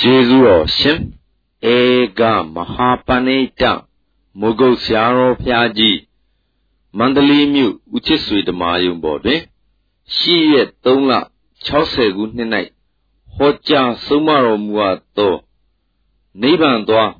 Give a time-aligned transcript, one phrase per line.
[0.00, 1.00] ကျေးဇူးတော်ရှင်
[1.74, 1.76] ဧ
[2.18, 2.22] က
[2.54, 3.62] မဟာပဏိတ
[4.40, 5.98] မုဂုတ်ဆရာတော်ဖျားကြီး
[6.98, 9.40] မန္တလေးမြို့ဦးချစ်ဆွေဓမ္မာယုံပေါ်တွင်
[10.16, 11.12] ရှိရက်3လ
[11.66, 12.50] 60ခုနှစ်၌
[13.34, 15.34] ဟောကြားဆုံးမတော်မူအပ်သော
[16.40, 17.12] နိဗ္ဗာန်သွား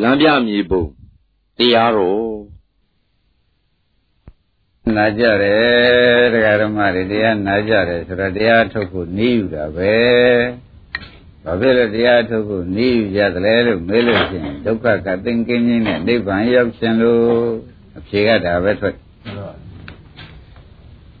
[0.00, 0.84] လမ်းပြမြေပုံ
[1.58, 2.38] တရားတော်
[4.96, 9.94] နာကြတယ်တရားဓမ္မတွေတရားနာကြတယ်ဆိုတော့တရားထုတ်ဖို့နေယူတာပဲ
[11.46, 17.24] ဘာဖြစ်လို့တရားထုတ်ဖို့နေယူကြသလဲလို့မေးလို့ရှိရင်ဒုက္ခကသင်္ကင်းခြင်းနဲ့နိဗ္ဗာန်ရောက်ခြင်းလို့
[17.98, 18.94] အဖြေကဒါပဲထွက်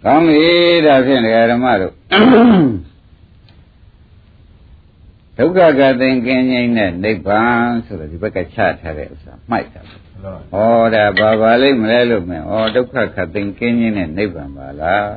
[0.04, 0.48] ကောင်းပြီ
[0.86, 1.92] ဒါဖြင့်တရားဓမ္မတို့
[5.38, 10.56] ဒုက္ခကသင်္ကင်းခြင်းနဲ့နိဗ္ဗာန်ဆိုတော့ဒီဘက်ကချထားတဲ့ဥစ္စာမှိုက်တာဩ
[10.94, 15.10] ဒါဘာပါလိမ့်မလဲလို့မင်းဩဒုက္ခခတ်သိင်ကင်းခြင်းနဲ့နိဗ္ဗာန်ပါလား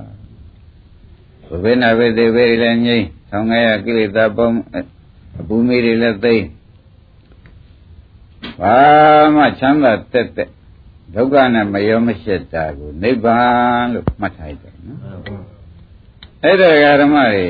[1.48, 4.58] ဘုဗေနဝေသေဝေလည်းငြိမ့်ဆောင်းငယ်ရကိလေသာပေါင်း
[5.40, 6.46] အပူမေးတွေလည်းသိမ့်
[8.62, 8.78] ဘာ
[9.36, 10.50] မှချမ်းသာတက်တက်
[11.16, 15.00] ဒုက္ခနဲ့မရောမရှိတာကိုနိဗ္ဗာန်လို့မှတ်ထားတယ်နော်
[16.44, 16.70] အဲ့ဒါ
[17.02, 17.48] ဓမ္မတွေ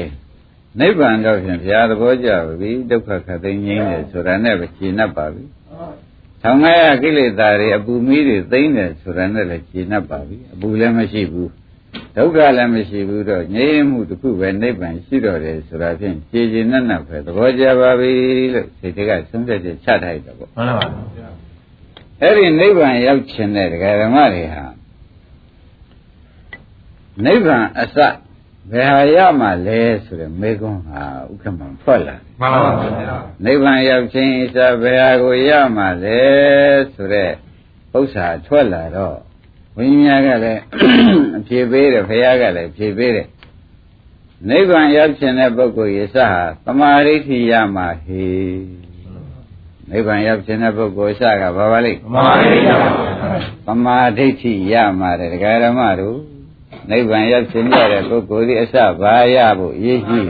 [0.80, 2.30] နိဗ္ဗာန်တော့ဖြင့်ဘုရားသဘောကျ
[2.60, 5.44] ပြီဒုက္ခခတ်သိငြိမ်းတယ်ဆိုတာနဲ့ပဲရှင်း납ပါပြီ
[6.42, 11.52] ထောင်ငါရကိလေသာတွေအပူမီးတွေသိမ့်တယ်ဆိုတာနဲ့လည်းရှင်း납ပါပြီအပူလည်းမရှိဘူး
[12.16, 18.14] ဒုက္ခလည်းမရှိဘူးတော့ငြိမ်းမှုတစ်ခုပဲနိဗ္ဗာန်ရှိတော့တယ်ဆိုတာဖြင့်ရှင်းရှင်းနဲ့နဲ့ပဲသဘောကျပါပြီ
[18.54, 20.88] လို့စိတ်တွေကဆုံးဖြတ်ချက်ချထားရတော့ပေါ့မှန်ပါပါ
[22.22, 24.66] အဲ့ဒီနိဗ္ဗာန်ရောက်ခြင်းတဲ့ဒကာဓမ္မတွေဟာ
[27.26, 27.98] နိဗ္ဗာန်အစ
[28.72, 31.02] ဘယ်ဟာရမှလဲဆိုတဲ့မေကွန်းဟာ
[31.32, 36.22] ဥက္ကမထွက်လာမှန်ပါပါဗျာနိဗ္ဗာန်ရောက်ခြင်းအစဘယ်ဟာကိုရမှလဲ
[36.94, 37.32] ဆိုတဲ့
[37.98, 39.17] ဥစ္စာထွက်လာတော့
[39.82, 40.62] ဝိညာဉ်ကလည်း
[41.38, 43.28] အဖြေပေးတယ်ဘုရားကလည်းဖြေပေးတယ်
[44.50, 48.26] နိဗ္ဗာန်ရောက်ခြင်းတဲ့ပုဂ္ဂိုလ်ရစဟာသမာဓိဋ္ဌိရမှဟေ
[49.90, 52.90] နိဗ္ဗာန်ရောက်ခြင်းတဲ့ပုဂ္ဂိုလ်စကဘာပါလိမ့်သမာဓိဋ္ဌိရပါ
[53.68, 56.18] သမာဓိဋ္ဌိရမှာတဲ့ဒကာရမတို့
[56.89, 60.30] နိဗ္ဗာန်ရောက်ရှင်ကြတဲ့ပုဂ္ဂိုလ်ဒီအစဘာရဖို့အရေးကြီး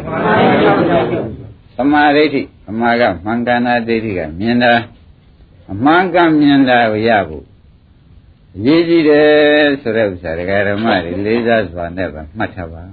[1.77, 4.73] သမာဓိဋ္ဌိအမှားကမှန်ကန်တာဒိဋ္ဌိကမြင်တာ
[5.71, 7.48] အမှန်ကန်မြင်တာကိုရဖို့အ
[8.65, 12.83] ရေးကြီးတယ်ဆိုတဲ့ဥစ္စာဒကာဓမ္မတွေလေးစားစွာနဲ့ပဲမှတ်ထားပါ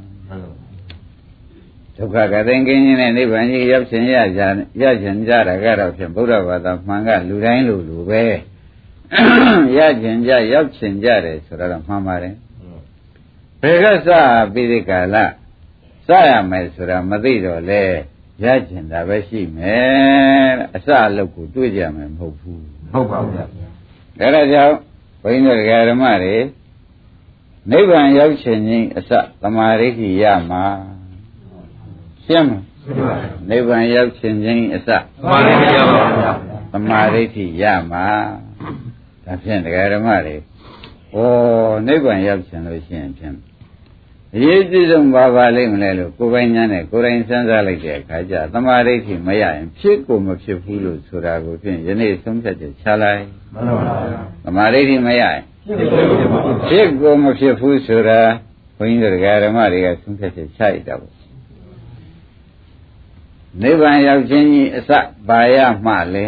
[1.96, 4.42] ဒုက္ခကသိင်ကင်းခြင်းနဲ့နိဗ္ဗာန်ကြီးရောက်ရှင်ရကြ
[4.82, 8.22] ရကြကြတာကတော့ဖြင့်ဗုဒ္ဓဘာသာမှန်ကလူတိုင်းလူလူပဲ
[9.76, 12.34] ရကြကြရောက်ရှင်ကြတယ်ဆိုတော့မှန်ပါတယ်
[13.60, 14.08] ဘယ်ကစ
[14.52, 15.16] ပြီးဒီကာလ
[16.06, 17.82] စရမယ်ဆိုတာမသိတော့လေ
[18.44, 23.46] ရကျင်တာပဲရှိမယ်အစအလုပ်ကိုတွေ့ကြမယ်မဟုတ်ဘူးဟုတ်ပါဘူးဒါ
[24.52, 24.76] ကြောင့်
[25.28, 26.36] ဘုန်းကြီးတို့ဓမ္မတွေ
[27.70, 29.10] နိဗ္ဗာန်ရောက်ခြင်းချင်းအစ
[29.42, 30.64] သမာဓိဋ္ဌိရမှာ
[32.24, 32.52] ရှင်းမ
[33.50, 36.32] နိဗ္ဗာန်ရောက်ခြင်းချင်းအစသမာဓိဋ္ဌိရပါဗျာ
[36.72, 38.06] သမာဓိဋ္ဌိရမှာ
[39.24, 39.66] ဒါဖြင့်ဓ
[39.98, 40.36] မ္မတွေ
[41.14, 41.18] ဩ
[41.86, 43.36] နိဗ္ဗာန်ရောက်ခြင်းလို့ရှိရင်ဖြင့်
[44.36, 53.22] အရေးကြီးဆုံးဘာပါလိမ့်မလဲလို့ကိုယ်ပိုင်ညာနဲ့ကိုယ်တိုင်စဉ်းစားလိုက်တဲ့အခါကျသမာဓိဋ္ဌိမရရင်ဖြစ်ကိုမဖြစ်ဘူးလို့ဆိုတာကိုဖြင့်ယနေ့ဆုံးဖြတ်ချက်ချလိုက်
[53.54, 53.96] မှန်ပါပါ
[54.44, 55.40] သမာဓိဋ္ဌိမရရင်
[56.68, 58.20] ဖြစ်ကိုမဖြစ်ဘူးဆိုတာ
[58.76, 59.14] ဘုန်းကြီးတို့
[59.44, 61.12] ဓမ္မတွေကဆုံးဖြတ်ချက်ချရတာပေါ့
[63.62, 64.90] နိဗ္ဗာန်ရောက်ခြင်းကြီးအစ
[65.28, 66.26] ဘာရမှလဲ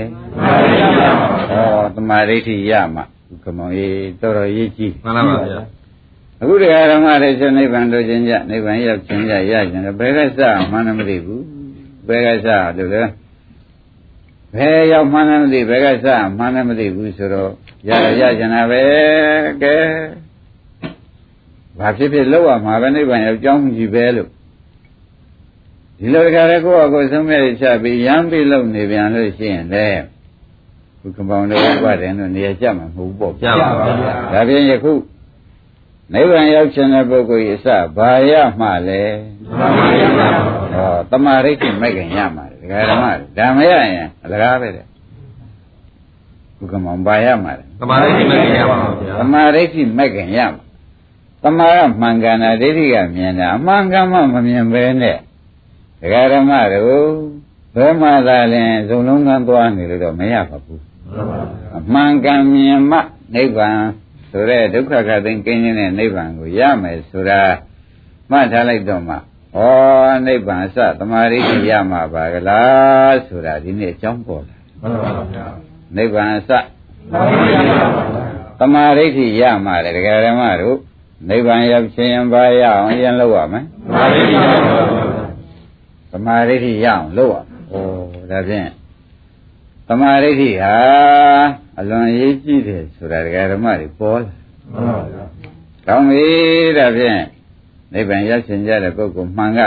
[1.51, 3.03] ဟောသမာဓိဋ္ဌိရမှ
[3.45, 5.78] ကမောင်ကြီးတော်တော်ရေးကြည့်မှန်ပါပါဗျာ
[6.41, 10.41] အခုတရားဓမ္မတွေဆိုနိဗ္ဗာန်တို့ခြင်းကြနိဗ္ဗာန်ရောက်ခြင်းကြရခြင်းဘယ်ကစ
[10.71, 11.45] မှန်းမသိဘူး
[12.09, 13.03] ဘယ်ကစလို့လဲ
[14.55, 16.07] ဘယ်ရောက်မှန်းမသိဘယ်ကစ
[16.39, 17.51] မှန်းမသိဘူးဆိုတော့
[17.89, 17.91] ရ
[18.21, 18.83] ရခြင်းတာပဲ
[19.63, 19.77] ကဲ
[21.79, 24.29] ဘာဖြစ်ဖြစ်လောက်ရမှာပဲနိဗ္ဗာန်ရောက်ကြောင်းကြည့်ပဲလို့
[25.99, 29.87] ဒီလိုတခါတည်းကိုယ့်အကိုဆုံးမဲ့ချပြီးရမ်းပြီးလုံနေပြန်လို့ရှိရင်လေ
[31.01, 34.93] ခုကပောင်လေးဥပဒေတို့နေရာကြမှာမဟုတ်ဘူးပေါ့ကြပါပါဗျာဒါဖြင့်ယခု
[36.13, 39.03] နိဗ္ဗာန်ရောက်ခြင်းတဲ့ပုဂ္ဂိုလ်အစဘာရမှလဲ
[40.75, 43.05] ဟောတမာရိတ်မဲ့ခင်ရမှာဒကာဓမ္မ
[43.37, 44.85] ဓမ္မရရင်အလကားပဲတဲ့
[46.59, 50.63] ဘုကမောင်ဘာရမှာလဲတမာရိတ်မဲ့ခင်ရပါဗျာတမာရိတ်မဲ့ခင်ရမှာ
[51.45, 55.17] တမာကမှန်ကန်တာဒိဋ္ဌိကမြင်တာအမှန်ကန်မှမမြင်ပဲနဲ့
[56.01, 57.09] ဒကာဓမ္မတို့
[57.75, 60.83] ဘယ်မှသာလဲဇုံလုံးကန်းသွားနေလို့တော့မရပါဘူး
[61.79, 62.99] အမှန်ကန်မြင်မှ
[63.35, 63.81] နိဗ္ဗာန်
[64.31, 67.41] ဆိုတဲ့ဒုက္ခကသိင်ကင်းခြင်းနဲ့နိဗ္ဗာန်ကိုရမယ်ဆိုတာ
[68.31, 69.19] မှတ်ထားလိုက်တော့မှဩ
[70.27, 71.39] နိဗ္ဗာန်အစသမာဓိ
[71.69, 75.47] ရမှာပါကလားဆိုတာဒီနေ့အကြောင်းပေါ်လာမှန်ပါဗျာ
[75.97, 76.51] နိဗ္ဗာန်အစ
[78.59, 79.07] သမာဓိ
[79.41, 80.79] ရမှာလေဒကာဓမ္မတို့
[81.31, 84.37] နိဗ္ဗာန်ရောက်ခြင်းဘာရအောင်ရင်လောက်ရမယ်သမာဓိရ
[84.67, 88.69] ပါဘသမာဓိဋ္ဌိရအောင်လုပ်ရဩဒါဖြင့်
[89.89, 90.75] သမာဓိဋ္ဌိဟာ
[91.81, 94.33] အလွန်ရေးကြည့်တယ်ဆိုတာဒကာဓမ္မတွေပေါ်လာ
[94.73, 95.25] မှန်ပါဗျာ
[95.87, 96.27] ကောင်းပြီ
[96.79, 97.21] ဒါဖြင့်
[97.93, 99.61] နိဗ္ဗာန်ရရှင်ကြတဲ့ပုဂ္ဂိုလ်မှန်က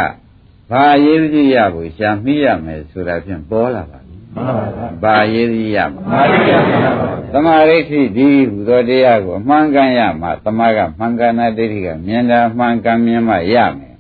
[0.71, 13.95] ဘာရေးကြည့်ရဖို့ရှားမိရမယ်ဆိုတာဖြင့်ပေါ်လာပါပြီမှန်ပါဗျာဘာရေးကြည့်ရမမာရိယမှန်ပါဗျာသမာဓိဋ္ဌိဒီဟူသောတရားကိုအမှန်ကန်ရမှာသမာကမှန်ကန်တဲ့ဒိဋ္ဌိကမြင်တာမှန်ကန်မြင်မှရမယ်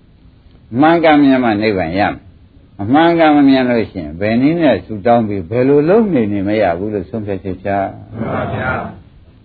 [0.79, 2.30] မှန်ကန်မြင်မှနိဗ္ဗာန်ရမယ်
[2.81, 7.69] အမှန်ကန်မမြင်လို့ရှိရင်ဘယ်နည်းနဲ့ဆူတောင်းပြီးဘယ်လိုလုပ်နေနေမရဘူးလို့ဆုံးဖြတ်ချက်ချ
[8.15, 8.71] မှန်ပါဗျာ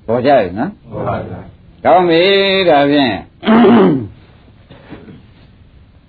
[0.07, 1.41] ပေါ်ကြရဲ့နော်ဟုတ်ပါဗျာ
[1.85, 2.23] ကောင်းပြီ
[2.71, 3.17] ဒါဖြင့်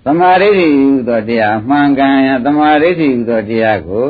[0.04, 4.06] သမာဓိဋ္ဌိဟူသောတရားအမှန်ကန်ရသမာဓိဋ္ဌိဟူသောတရားကို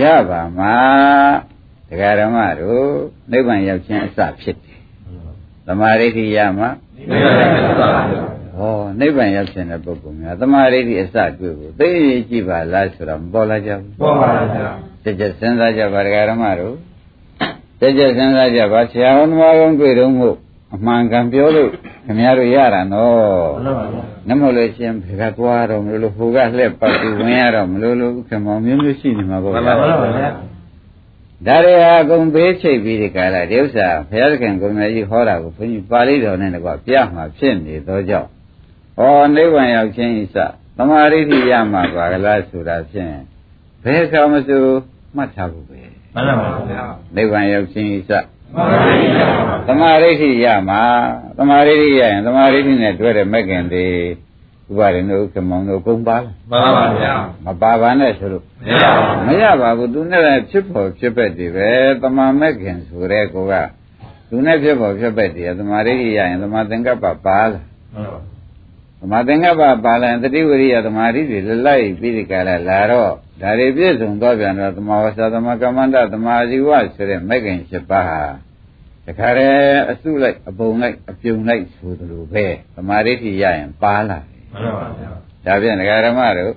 [0.00, 0.76] ရပါမှာ
[1.88, 2.88] တရားဓမ္မတို့
[3.30, 4.78] နိဗ္ဗာန်ရောက်ခြင်းအစဖြစ်တယ်
[5.66, 14.70] သမာဓိဋ္ဌိရမှာနိဗ္ဗာန်ရပါဗျာ ဟောနိဗ္ဗာန်ရောက်ခြင်းတဲ့ပုဂ္ဂိုလ်များသမာဓိဋ္ဌိအစတွေ့ကိုသိရကြည့်ပါလားဆိုတော့မပေါ်လာကြဘူးပေါ်ပါဗျာ
[15.04, 16.74] တကြစဉ်းစားကြပါတရားဓမ္မတို့
[17.80, 20.36] တကြစဉ်းစားကြပါဆရာတော်သမားကောင်းတွေ့တော့မို့
[20.74, 21.70] အမှန်ကန်ပြောလို့
[22.04, 29.86] ခင်ဗျားတို့ရတာနော်မှန်ပါဗျာနမလို့ရှင်ဘယ်ကသွားတော့မလို့လို့ဟိုကလှက်ပတ်ပြီးဝင်ရတော့မလို့လို့ခင်မောင်မျိုးမျိုးရှိနေမှာပေါ့မှန်ဗျာပါ
[30.18, 30.30] ဗျာ
[31.46, 38.28] ဒါတွေဟာအကုန်ဘေးချိတ်ပြီးဒီကလာဒီဥစ္စာဘုရားသခင်ကိုယ်တော်ကြီးဟောတာကိုဘုန်းကြီးပါဠိတော်နဲ့တကွပြမှာဖြစ်နေသောကြောင့်
[39.02, 39.04] ဩ
[39.36, 40.36] နိဗ္ဗာန်ရောက်ခြင်းဤစ
[40.76, 43.14] သမာဓိဋ္ဌိရမှာပါကလားဆိုတာဖြင့်
[43.84, 44.64] ဘယ်ကမှဆို
[45.16, 45.80] မှတ်ထားဖို့ပဲ
[46.14, 46.84] မှန်ပါဗျာ
[47.16, 48.10] နိဗ္ဗာန်ရောက်ခြင်းဤစ
[48.54, 48.80] မှန်ပါ
[49.14, 49.28] ဗျာ
[49.68, 50.82] သမာဓိဋ္ဌိရမှာ
[51.38, 53.86] သမာဓိဋ္ဌိရရင်သမာဓိဋ္ဌိနဲ့တွဲတဲ့မက္ကင်တွေ
[54.70, 57.14] ဥပါရင်တို့ကမောင်တို့ကုန်ပါလားမှန်ပါဗျာ
[57.44, 61.68] မပါပါနဲ့ဆိုလို့မရပါဘူးမရပါဘူးသူနဲ့လည်းဖြစ်ဖို့ဖြစ်ပက်တွေပဲ
[62.02, 63.54] တမာမဲ့ခင်ဆိုတဲ့ကောက
[64.28, 67.60] သူနဲ့ဖြစ်ဖို့ဖြစ်ပက်တွေသမာဓိရရင်သမာသင်္ကပ္ပပါလာ
[67.94, 68.20] မှန်ပါ
[69.04, 78.20] သမာသင်္ကပ္ပပါလာရင်တတိဝရိယသမာဓိတွေလိုက်ပြီးဒီကလာလာတော့ဒါတွေပြည့်စုံတော့ပြန်တော့သမာဝဆာသမာကမ္မန္တသမာဇီဝဆိုတဲ့မဲ့ခင်7ပါးဟာ
[79.06, 82.46] တခါတည်းအစုလိုက်အပုံလိုက်အပြုံလိုက်ဆိုသလိုပဲ
[82.76, 85.10] သမာဓိရရင်ပါလာတယ်မှန်ပါဗျာ
[85.46, 86.54] ဒါဖြင့်ဒကာရမတို့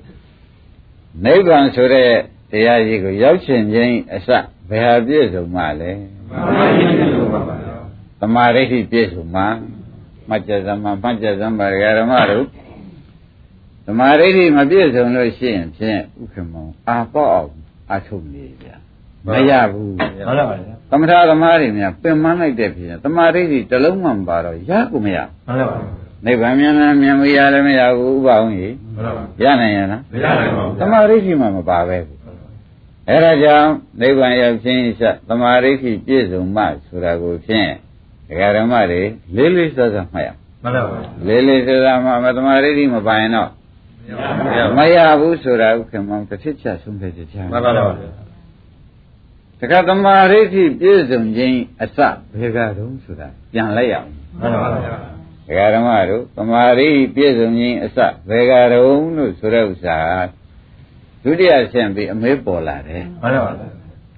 [1.25, 2.09] နိဗ္ဗာန်ဆိုတဲ့
[2.51, 4.29] တရားကြီးကိုရောက်ချင်ခြင်းအစ
[4.69, 5.91] ဘယ်ဟာပြည့်စုံမှလဲ
[6.29, 6.45] မှန်
[7.33, 7.77] ပါဗျာ
[8.21, 9.43] သမာဓိဋ္ဌိပြည့်စုံမှ
[10.29, 12.45] မှတ်ကြစမ်းမှမှတ်ကြစမ်းပါဒကာရမတို့
[13.85, 17.51] သမာဓိဋ္ဌိမပြည့်စုံလို့ရှိရင်ဖြင့်ဥက္ကမောအာပေါ့အောင်
[17.91, 18.75] အထုတ်နေဗျာ
[19.25, 25.17] မရဘူးမှန်ပါဗျာသမထသမားတွေများပင်မလိုက်တဲ့ဖြစ်ရင်သမာဓိဋ္ဌိတစ်လုံးမှမပါတော့ရကိုမရ
[25.47, 25.67] မှန်ပါဗျာ
[26.25, 32.17] နိဗ္ဗာန်မြန်လားမြန်မရလည်းမရဘူးဥပအောင်ကြီးမှန်ပါရနိုင်ရလားမရနိုင်ပါဘူးသမာဓိဋ္ဌိမှမပါပဲဘူး
[33.09, 33.69] အဲဒါကြောင့်
[34.01, 37.69] နိဗ္ဗာန်ရောက်ခြင်းစသမာဓိဋ္ဌိပြည့်စုံမှဆိုတာကိုဖြင့်
[38.29, 39.01] ဒကာဓမ္မတွေ
[39.35, 43.49] လေးလေးစားစားမှတ်ရအောင်မှန်ပါဗျာလေးလေးစားစားမှမသမာဓိဋ္ဌိမပါရင်တော့
[44.45, 47.85] မရမရဘူးဆိုတာဥက္ကမောင်တစ်ထစ်ချဆုံးဖြတ်ချက်ချမှန်ပါဗျာ
[49.59, 51.97] တခါသမာဓိဋ္ဌိပြည့်စုံခြင်းအစ
[52.39, 54.95] ဘယ်ကတုံးဆိုတာပြန်လိုက်ရအောင်မှန်ပါဗျာ
[55.47, 57.97] ဒကာဓမ္မတို့သမာဓိပြည့်စုံခြင်းအစ
[58.29, 59.99] ဘယ်ကတုံးလို့ဆိုတဲ့ဥစ္စာ
[61.23, 63.74] ဒုတိယဆင့်ပြီးအမေးပေါ်လာတယ်မှန်ပါဗျာ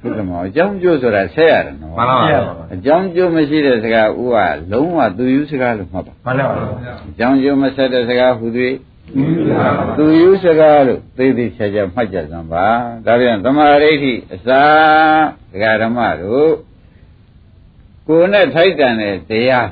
[0.08, 2.40] ဥက္ကမောအကြောင်းကျိုးဆိုတာဆက်ရတယ်နော်မှန်ပါဗျာ
[2.74, 8.74] အကြောင်းကျိုးမရှိတဲ့စကားဥကလုံးဝသူယူစကားလို့မှတ်ပါမှန်ပါဗျာအကြောင်းကျိုးမဆက်တဲ့စကားဟူသည်
[9.98, 12.66] သူယူစကားလို့သိသိချာချာမှတ်ကြစမ်းပါ
[13.06, 14.62] ဒါပြန်သမာဓိဋ္ဌိအစာ
[15.52, 16.52] ဒကာဓမ္မတို့
[18.08, 19.70] ကိုယ်နဲ့ထိုက်တန်တဲ့တရား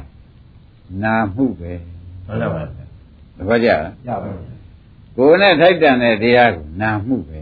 [1.04, 1.74] နာမှုပဲ
[2.26, 2.66] မှန်ပါဗျာ
[3.38, 4.56] တပည့်ကြလားရပါဘူး
[5.18, 7.42] ကိုယ်နဲ့ထိုက်တန်တဲ့တရားကိုနာမှုပဲ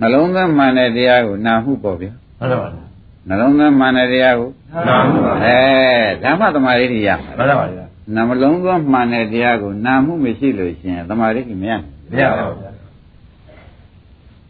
[0.00, 2.84] နှလုံးသွင်းမှန်တဲ့တရားကိုနာမှုပေါ့ဗျာမှန်ပါဗျာ
[3.28, 4.50] နှလုံးသွင်းမှန်တဲ့တရားကို
[4.88, 5.58] နာမှုပါအဲ
[6.22, 7.84] ဓမ္မသမာဓိဋ္ဌိရမှာမှန်ပါဗျာ
[8.14, 12.70] နှလုံးသွင်းမှန်တဲ့တရားကိုနာမှုမရှိလို့ရှိရင်သမာဓိဋ္ဌိမရနိုင်မရပါဘူးဗျာ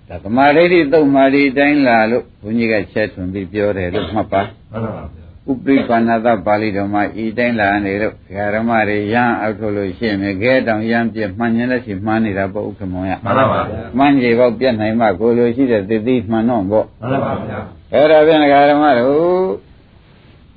[0.09, 8.15] ဒါသမာဓိဋ္ဌိတုတ်မာဒီတိုင်းလာလို့ဘုန်းကြီးကချက်ထွန်ပြီးပြောတယ်လို့မှတ်ပါမှန်ပါဗျာ ဥပရိပါဏသပါဠိတော်မှာဤတိုင်းလာနေလို့
[8.55, 13.63] ဓမ္မတွေရမ်းအောက်ထုတ်လို့ရှိရင်ခဲတောင်ရမ်းပြမှန်ရင်လည်းရှိမှန်နေတာပေါ့ဥက္ကမောင်ရမှန်ပါဗျာ
[13.99, 17.59] မှန်ကြီးပေါ့ပြတ်နိုင်မှကိုလိုရှိတဲ့သတိမှန်တော့ပေါ့မှန်ပါဗျာ
[17.93, 19.49] အဲ့ဒါပြန်ဓမ္မတို့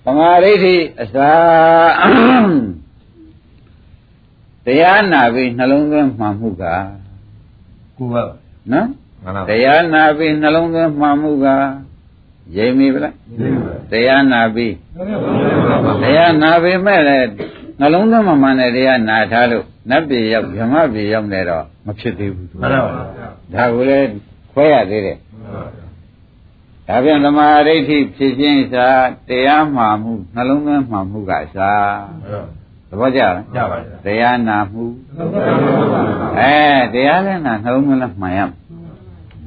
[0.04, 1.32] သမာဓိဋ္ဌိအစာ
[4.66, 6.64] တရားနာပြီးနှလုံးသွင်းမှန်မှုက
[7.98, 8.24] ကိုပါ
[8.72, 8.88] နော်
[9.24, 11.48] မှန်ပါတရားနာပြီးနှလုံးသွင်းမှန်မှုက
[12.56, 13.16] ရိပ်မိဗလား
[13.92, 14.74] တရားနာပြီး
[16.04, 17.28] တရားနာပြီးမဲ့လည်း
[17.80, 22.82] နှလုံးသွင်းမှမှန်တဲ့တရားနာထားလို့နတ်ပြည်ရောက်ဗြဟ္မပြည်ရောက်နေတော့မဖြစ်သေးဘူးသူမှန်ပါ
[23.52, 24.08] ဗျာဒါကိုလည်း
[24.52, 25.18] ခွဲရသေးတယ်
[26.88, 28.88] ဒါပြန်သမာဓိဋ္ဌိဖြစ်ခြင်းစာ
[29.30, 31.72] တရားမှားမှုနှလုံးသွင်းမှားမှုကစာ
[32.90, 34.84] သဘောကျလားကြပါဗျာတရားနာမှု
[36.40, 36.54] အဲ
[36.94, 38.52] တရားလည်းနာနှလုံးသွင်းလည်းမှန်ရမယ်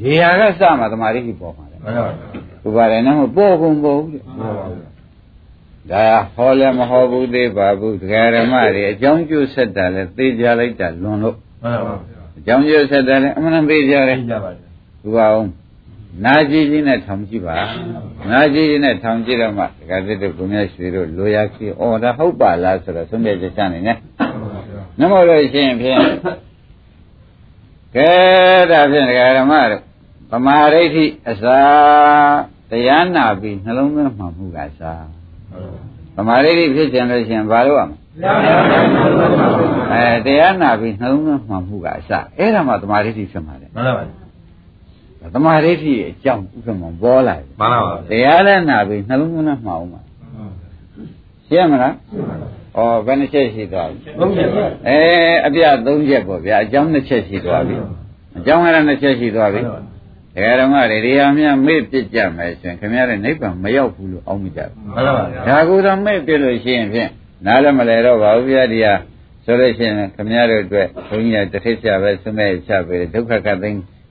[0.01, 4.93] ဒီဟာကစမှသမာဓိကြီးပေါ်မှာလေမှန်ပါဗျာ ဥပါဒနဲ့မပေါ်ကုန်ပေါ်ဘူးတဲ့မှန်ပါဗျာ
[5.91, 14.69] ဒါဟောလည်းမဟောဘူးသေးပါဘူးဒကာရမတွေအကြောင်းကျိုးဆက်တာလဲသိကြလိုက်တာလွန်လို့မှန်ပါဗျာအကြောင်းကျိုးဆက်တာလဲအမှန်တန်သိကြတယ်ကြပါဗျာ
[15.03, 15.51] သူပါအောင်
[16.25, 17.55] နာကြည့်ခြင်းနဲ့ထောင်ကြည့်ပါ
[18.31, 23.97] နာကြည့်ခြင်းနဲ့ထောင်ကြည့်တော့မှဒကာသစ်တို့ကိုမြတ်ရွှေတို့လိုရာကြီးအော်ဒါဟုတ်ပါလားဆိုတော့သုံးပြချက်ချနေနဲ့
[24.99, 25.99] နမောလို့ရှိရင်ဖြင့်
[27.97, 28.11] ကဲ
[28.71, 29.83] ဒါဖြင့်ဒကာရမတို့
[30.33, 31.59] ဗမာဒိဋ္ဌိအစာ
[32.71, 35.05] တရားနာပြီးနှလုံးသွင်းမှမှုကစား
[36.17, 38.31] ဗမာဒိဋ္ဌိဖြစ်ခြင်းလို့ရှိရင်ဘာလို့ရမလဲ
[39.93, 50.01] အဲတရားနာပြီးနှလုံးသွင်းမှမှုကအစအဲ့ဒါမှသမာဓိဋ္ဌိဖြစ်မှာလေမှန်ပါဗျာသမာဓိဋ္ဌိအကြောင်းဥက္ကမပေါ်လာတယ်မှန်ပါဗျာတရားလည်းနာပြီးနှလုံးသွင်းမှအောင်ပါ
[51.47, 51.95] ရှင်းမလား
[52.77, 54.99] ဩဘယ်နှချက်ရှိသွားပြီသုံးချက်ပါအဲ
[55.47, 57.77] အပြ၃ချက်ပေါ့ဗျာအကြောင်း၂ချက်ရှိသွားပြီ
[58.39, 59.63] အကြောင်းအဲ့ဒါ၂ချက်ရှိသွားပြီ
[60.35, 67.11] တရားဓမ္မတွေဒီဟာမြမေ့ပြစ်ကြမယ်ဆိုရင်ခင်ဗျားတို့နိဗ္ဗာန်မရောက်ဘူးလို့အောင်းမိကြတယ်မှန်ပါဗျာဒါကူတော့မဲ့ပြလို့ရှိရင်ဖြင့်
[67.47, 68.95] နားလည်းမလဲတော့ပါဘူးဗျာဒီဟာ
[69.45, 73.71] ဆိုလို့ရှိရင်ခမည်းတော်အတွက်ဘုန်းကြီးကတစ်ထိပ်ချပဲဆွမဲ့ချပဲဒုက္ခကသိ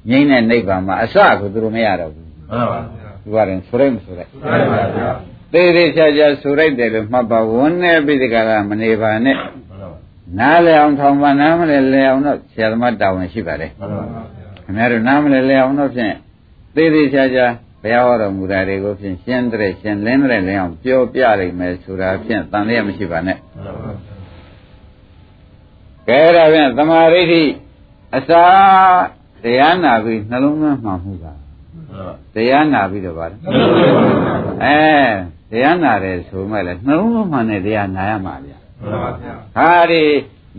[0.09, 4.41] ငြိမ့်တဲ့နိဗ္ဗာန်မှာအစကိုသူတို့မရတော့ဘူးမှန်ပါဗျာသူကရင်ဆိုလိုက်မဆိုလိုက်မှန်
[4.73, 5.11] ပါဗျာ
[5.53, 9.89] သေးသေးချာချာဆိုလိုက်တယ်လို့မှတ်ပါဝန်းနေပြီတကလားမနေပါနဲ့မှန်ပါဗျာ
[10.39, 14.40] နားလဲအောင်ထောင်ပါနားမလဲလဲအောင်တော့ဆရာသမားတာဝန်ရှိပါတယ်မှန်ပါဗျာ
[14.71, 16.15] ခင်ဗျားတို့နားမလဲလဲအောင်တော့ဖြင့်
[16.75, 17.45] သေးသေးချာချာ
[17.83, 23.93] ဘုရားဟောတော်မူတာတွေကိုဖြင့်ရှင်းတဲ့ရှင်းလင်းတဲ့လင်းအောင်ပြောပြလိုက်မယ်ဆိုတာဖြင့်တန်လျက်မရှိပါနဲ့မှန်ပါဗျာ
[26.07, 27.43] ကဲဒါဖြင့်သမာဓိဋ္ဌိ
[28.15, 28.43] အစာ
[29.43, 31.37] တရားနာပြီးနှလုံးသွင်းမှမှုကမှန်
[31.91, 33.35] ပါတရားနာပြီးတော့ဗါလဲ
[34.63, 34.79] အဲ
[35.51, 40.03] တရားနာတယ်ဆိုမှလည်းနှလုံးသွင်းမှနဲ့တရားနာရမှာဗျာမှန်ပါဗျာဟာဒီ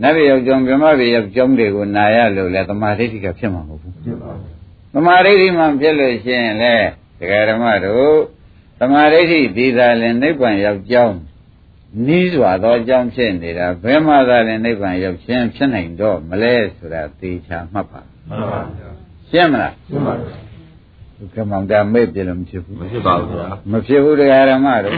[0.01, 3.92] နတ်ပြည်ရောက်ကြောင်းမြမပြည်ရောက်ကြောင်းတွေကိုနာရလို့လဲသမာဓိဋ္ဌိကဖြစ်မှာမဟုတ်ဘူးပြပါဗျာ
[4.93, 6.75] သမာဓိဋ္ဌိမှဖြစ်လို့ရှိရင်လေ
[7.19, 8.15] ဒကာဓမ္မတို့
[8.79, 11.17] သမာဓိဋ္ဌိဒီသာလင်နိဗ္ဗာန်ရောက်ကြောင်း
[12.07, 18.89] နီးစွာသောအကြောင်းဖြစ်နေတာဘယ်မှသာလင်နိဗ္ဗာန်ရောက်ခြင်းဖြစ်နိုင်တော့မလဲဆိုတာသေချာမှတ်ပါမှန်ပါဗျာ
[19.29, 20.35] ရှင်းမလားရှင်းပါဗျာ
[21.17, 24.97] ဒုက္ခမောင်တာမေ့ပြလို့မဖြစ်ဘူးမဖြစ်ပါဘူးဗျာမဖြစ်ဘူးတရားဓမ္မတို့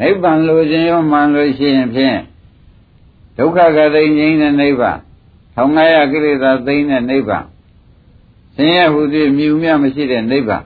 [0.00, 2.18] နိဗ္ဗာန်လိုခြင်းရောမှန်လို့ရှိရင်ဖြင့်
[3.38, 4.98] ဒုက္ခကသိငြိမ်းတဲ့နိဗ္ဗာန်
[5.54, 7.44] ထောင်ငါရကိလေသာသိမ်းတဲ့နိဗ္ဗာန်
[8.58, 10.64] ဆင်းရဲဟုသည်မြူမြမရှိတဲ့နိဗ္ဗာန်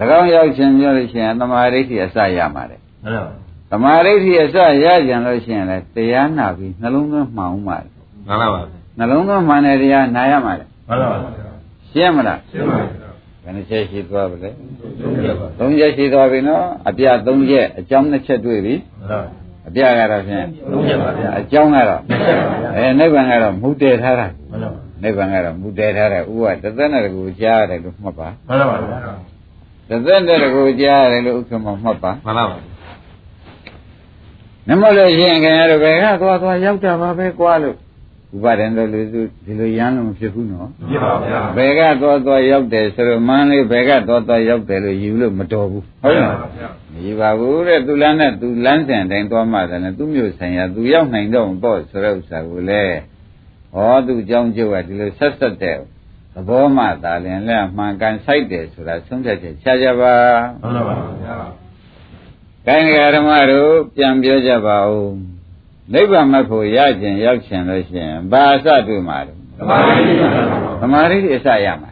[0.18, 3.24] ၎င်းရောက်ခြင်းပြောလို့ရှိရင်သမာဓိဋ္ဌိအစရမှာတဲ့မှန်ပါဗျာ
[3.70, 7.92] သမာဓိဋ္ဌိအစရကြံလို့ရှိရင်လည်းတရားနာပြီးနှလုံးသွင်းမှောင်မှာတယ်
[8.26, 8.62] မှန်ပါဗျာ
[8.98, 11.30] နှလုံးသွင်းမှန်တဲ့တရားနာရမှာတယ်မှန်ပါဗျာ
[11.90, 13.10] ရှင်းမလားရှင်းပါဗျာ
[13.42, 14.50] ဘယ်နှချက်ရှိသွားပါလဲ
[14.98, 19.22] ရှင်းပါဗျာသုံးချက်ရှိသွားပြီနော်အပြသုံးချက်အကြောင်းနှစ်ချက်တွေ့ပြီမှန်
[19.74, 28.98] ပါဗျာအပြကတော့ဖြင့်သုံးချက်ပါဗျာအကြောင်းကတော့နှစ်ချက်ပါဗျာအဲနိဗ္ဗာန်ကတော့မူတည်ထားတာမှန်ပါ နိဗ္ဗာန်ကတော့မူတည်ထားတယ်ဥပဒသက်နဲ့တကူကြားရတယ်လို့မှတ်ပါမှန်ပါဗျာ
[29.88, 32.58] တသက်နဲ့တကူကြားရတယ်လို့ဥက္ကမမှတ်ပါမှန်ပါဗျာ
[34.68, 37.76] နမလို့ရှိရင်ခင်ဗျားတို့ဘယ်ကသွားသွားရောက်တာပါပဲကွာလို့
[38.36, 46.36] ဥပါဒံတို့လူစုဒီလိုရမ်းလို့မဖြစ်ဘူးနော်ပြပါဗျာဘယ်ကသွားသွားရောက်တယ်ဆိုတော့မန်းလေးဘယ်ကသွားသွားရောက်တယ်လို့ယူလို့မတော်ဘူးဟုတ်လား
[46.92, 52.82] မယူပါဘူးတဲ့သူလမ်းနဲ့သူလမ်းစဉ်တိုင်းသွားမှတယ်နဲ့သူမျိုးဆိုင်ရာသူရောက်နိုင်တော့ပေါ့ဆိုတဲ့ဥစ္စာကိုလေ
[53.73, 55.77] ဟောသူเจ้าကျုပ်ကဒီလိုဆက်ဆက်တဲ့
[56.33, 60.13] သဘောမှသာလင်လက်မှန်ကန်ဆိုင်တယ်ဆိုတာဆုံးဖြတ်ချက်ချကြပါ
[60.61, 61.35] မှန်ပါဗျာ
[62.67, 65.11] ကိုင်းဃာဓမ္မတို့ပြန်ပြောကြပါဦး
[65.93, 70.29] နိဗ္ဗာန်မဖို့ရခြင်းရောက်ခြင်းလို့ရှိရင်ဘာအစတွေ့မှာလဲ သမာဓိပါဗျာ
[70.81, 71.89] သမာဓိအစရမှာ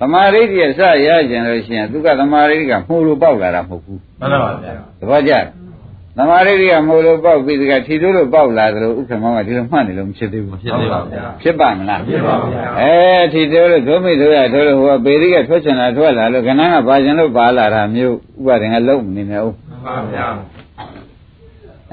[0.00, 5.44] သမာဓိအစရခြင်းလို့ရှိရင်သူကသမာဓိကမှုလို့ပေါက်လာတာမဟုတ်ဘူး မှန်ပါဗျာ သဘောကျလား
[6.17, 12.93] သမာဓိကမှုလို့ပေါက်ပြီးဒီကထီတိုးလို့ပေါက်လာတယ်လို့ဥက္ကမောကဒီလိုမှတ်နေလို့မဖြစ်သေးဘူးဖြစ်သေးပါဗျာဖြစ်ပါမလားဖြစ်ပါဗျာအဲ
[13.33, 20.27] ထီတိုးလို့ဒုမိတို့ရတို့လို့ဟိုကပေရိကထွက်ချင်တာထွက်လာလို့ခဏကပါခြင်းလို့ပါလာတာမျိုးဥပါဒင်ကလုံးမနေနဲ့ဦးမှန်ပါဗျာ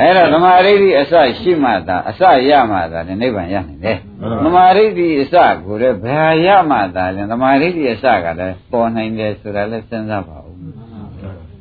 [0.00, 3.98] အဲ့တော့သမာဓိတိအစရှိမှသာအစရမှသာလည်းနိဗ္ဗာန်ရနိုင်တယ်
[4.44, 10.52] သမာဓိတိအစကိုလည်းဘယ်ရမှသာလည်းသမာဓိတိအစကလည်းပေါ်နိုင်တယ်ဆိုတာလည်းစဉ်းစားပါဦး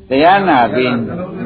[0.09, 0.93] တရားနာပြီး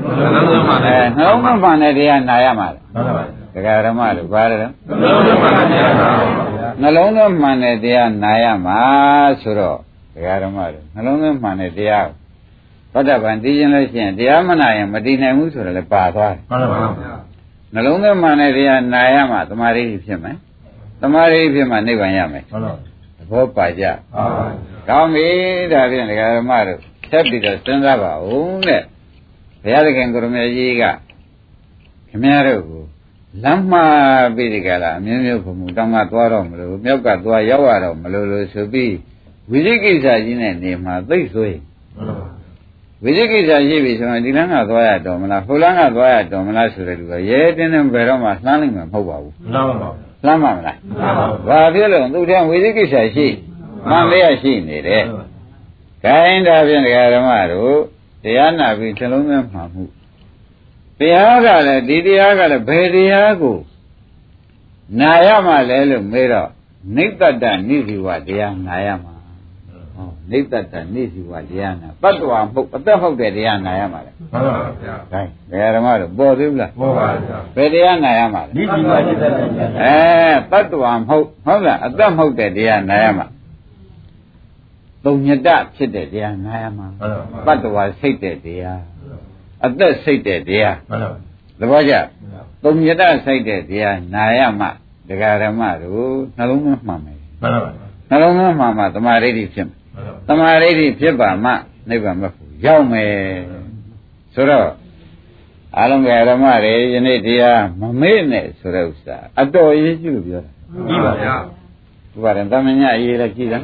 [0.07, 4.65] နှလုံးသွင်းပါအဲနဲ့နှလုံးမမှန်တဲ့တရားနာရမှာမှန်ပါဗျာဒကာဓမ္မတို့ဘာလဲနှ
[5.03, 8.79] လုံးသွင်းပါနဲ့ဗျာနှလုံးသွင်းမှန်တဲ့တရားနာရမှာ
[9.41, 9.77] ဆိုတော့
[10.15, 12.07] ဒကာဓမ္မတို့နှလုံးသွင်းမှန်တဲ့တရား
[12.91, 17.15] သောတပန်တည်ခြင်းလို့ရှိရင်တရားမနာရင်မတည်နိုင်ဘူးဆိုတော့လည်းပါသွားတယ်မှန်ပါဗျာ
[17.73, 20.37] နှလုံးသွင်းမှန်တဲ့တရားနာရမှသမာဓိဖြစ်မယ်
[21.01, 24.45] သမာဓိဖြစ်မှနိဗ္ဗာန်ရမယ်မှန်ပါသဘောပါကြပါပါ
[24.89, 25.27] ကောင်းပြီ
[25.71, 28.81] ဒါဖြင့်ဒကာဓမ္မတို့ဆက်ပြီးတော့စဉ်းစားပါဦးတဲ့
[29.65, 30.83] ဘုရားသခင်ကိုရမေကြီးက
[32.09, 32.83] ခမည်းတော်ကို
[33.43, 33.85] လမ်းမှာ
[34.35, 38.93] ပြီးဒီကလာအမျိုးမျိုးဘုံမူတောင်းကသွားတော့မလို့မြောက်ကသွားရောက်ရတော့မလို့လို့ဆိုပြီး
[39.51, 41.61] ဝိသိကိစ္စကြီးနဲ့နေမှာသိဆိုရင်
[43.03, 49.89] ဝိသိကိစ္စရှိပြီဆိုရင်ဒီလမ်းကသွားရတော့မလားဟိုလမ်းကသွားရတော့မလားဆိုတဲ့လူကရဲတင်းတင်းဘယ်တော့မှလှမ်းနိုင်မှာမဟုတ်ပါဘူးမှန်ပါပါ
[50.25, 53.27] လှမ်းမှာမလားမှန်ပါပါဘာဖြစ်လို့သူတည်းဝိသိကိစ္စရှိ
[53.89, 55.03] မှန်လေးရရှိနေတယ်
[56.03, 57.94] ခိုင်းတာဖြင့်ဒကာဓမ္မတို့
[58.25, 59.83] တရားနာပြီးနှလုံးသွင်းမှမှု
[60.99, 63.57] တရားကလည်းဒီတရားကလည်းဘယ်တရားကို
[64.99, 66.49] နာရမှလဲလို့မေးတော့
[66.95, 69.13] နိဗ္ဗတနိဇိဝတရားနာရမှာ
[69.95, 83.25] ဟောနိဗ္ဗတနိဇိဝတရားနာတတ္တဝါမဟုတ်အသက်ဟုတ်တဲ့တရားနာရမှာလေမှန်ပါပါဗျာခိုင်းဒကာဓမ္မတို့ပေါ်သေးဘူးလားဘောပါဗျာဘယ်တရားနာရမှာလဲနိတိပါจิตတဗျာအဲတတ္တဝါမဟုတ်ဟုတ်လားအသက်မဟုတ်တဲ့တရားနာရမှာ
[85.05, 88.81] သုံးညတဖြစ်တဲ့တရားနာရမှာမှန်ပါတတ္တဝါစိတ်တဲ့တရား
[89.65, 91.09] အသက်စိတ်တဲ့တရားမှန်ပါ
[91.59, 91.93] သဘောကျ
[92.63, 94.69] သုံးညတစိတ်တဲ့တရားနာရမှာ
[95.09, 97.71] ဒကာဓမ္မတို့နှလုံးသွင်းမှန်မယ်မှန်ပါ
[98.09, 99.77] နှလုံးသွင်းမှန်မှသမာဓိဋ္ဌိဖြစ်မယ်
[100.27, 101.51] သမာဓိဋ္ဌိဖြစ်ပါမှ
[101.89, 103.13] နိဗ္ဗာန်မဖို့ရောက်မယ်
[104.33, 104.69] ဆိုတော့
[105.77, 110.51] အလုံးကဓမ္မတွေယနေ့တရားမမေ့နဲ့ဆိုတဲ့ဥစ္စာအတော်အရေးကြီးလို့ပြောတာ
[110.87, 111.35] ကြီးပါဗျာ
[112.15, 113.59] ဥပါဒံသမညာအရေးလည်းကြည့်တာ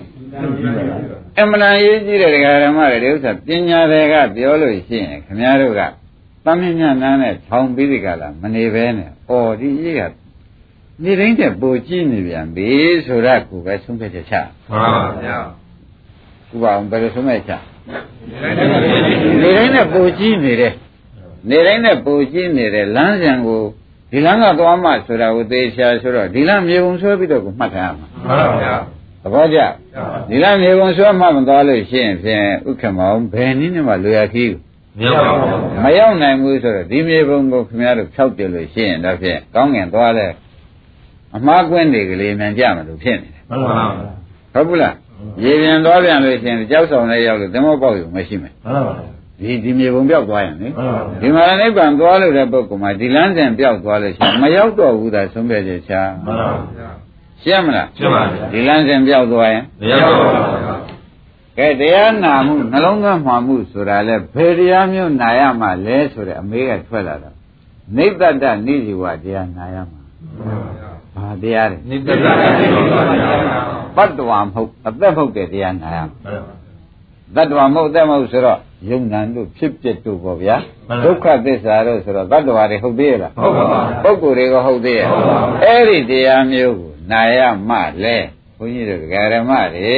[1.39, 5.81] အမှန်တန်အရေးကြီးတဲ့ဒကာဓမ္မတွေဒီဥစ္စာပညာတွေကပြောလို့ရှိရင်ခမည်းတော်က
[6.45, 10.01] သမညာနာနဲ့ထောင်ပြီးဒီကလာမနေပဲနဲ့။အော်ဒီအရေးက
[11.03, 12.69] နေတိုင်းတဲ့ပိုကြည့်နေပြန်ပြီ
[13.05, 14.35] ဆိုတော့ကိုပဲဆုံးဖြတ်ချက်ချ
[14.69, 15.37] မှန်ပါဗျာ။
[16.53, 17.53] ဥပါအောင်ဘယ်လိုဆုံးဖြတ်ချ
[19.41, 20.73] နေနေတိုင်းနဲ့ပိုကြည့်နေတယ်။
[21.49, 23.61] နေတိုင်းနဲ့ပိုကြည့်နေတဲ့လမ်းစဉ်ကို
[24.11, 28.75] ဒီလမ်းကသွားမှဆိုတာကိုသေချာဆိုတော့ဒီလမ်းမြေပုံဆွဲပြီးတော့ကိုမှတ်ထားရမှာမှန်ပါဗျာ။
[29.23, 29.59] သဘောကျ
[30.29, 34.53] ဒီလမ်းမြေပုံဆွဲမှမသွားလို့ရှိရင်ဖြင့်ဥက္ကမောင်ဘယ်နည်းနဲ့မှလွယ်ရခီး
[34.99, 35.47] မြေပါပါ
[35.83, 40.27] မရောက်နိုင်ဘူးဆိုတော့ဒီမြေပုံကိုခင်ဗျားတို့ဖြောက်ပြလို့ရှိရင်တော့ဖြင့်ကောင်းငင်သွားလဲ
[41.35, 43.83] အမှားကွင်းတွေကလေးမြန်ကြမလို့ဖြစ်နေတယ်မှန်ပါ
[44.53, 44.95] ဟုတ်ဘူးလား
[45.43, 48.93] ရေပြန်သွားပြန်လို့ရှိရင်ကြောက်ဆောင်လေးရောက်လို့သမောပေါက်ရုံမရှိမယ်မှန်ပါ
[49.41, 56.89] ဒီဒီမြေပုံပြောက်သွားရင်လေမှန်ပါဒီမှာနိဗ္ဗာန်သွားလို့တဲ့ပုဂ္ဂိုလ်မှာဒီလမ်းစဉ်ပြောက်သွားလို့ရှိရင်မရောက်တော့ဘူးသာဆုံးဖြတ်ချက်ချာမှန်ပါဗျာ
[57.43, 60.75] ရှင်းမလားရှင်းပါဗျာဒီလမ်းစဉ်ပြောက်သွားရင်မရပါဘူးဗျာ
[61.57, 67.31] ကဲတရားနာမှုနှလုံးသွင်းမှမှုဆိုတာလဲဘယ်တရားမျိုးနာရမှလဲဆိုတဲ့အမေးကထွက်လာတာ
[67.97, 70.01] နိဗ္ဗတနိဇိဝတရားနာရမှာ
[71.15, 73.31] ဘာတရားလဲနိတ္တတာနိဗ္ဗာန်ဗျာ
[73.97, 76.53] ပတ္တဝါမဟုတ်အသက်ဟုတ်တဲ့တရားနာရမှာမှန်ပါ
[77.35, 80.57] တတ္တဝါမဟုတ်အသက်မဟုတ်ဆိုတော့ ယုံနံတို့ဖြစ်ပျက်တို့ပေါ့ဗျာ
[80.89, 87.39] မှန်ပါဒုက္ခသစ္စာတို့ဆိုတော့တတ္တဝါတွေဟုတ်သေးရဲ့လားဟုတ်ပါပါပုဂ္ဂိုလ်တွေကဟုတ်သေးရဲ့ဟုတ်ပါပါအဲ့ဒီတရားမျိုးကိုနာရ
[87.69, 88.17] မှလဲ
[88.57, 89.95] ဘုန်းကြီးတို့ဒကာရမတွေ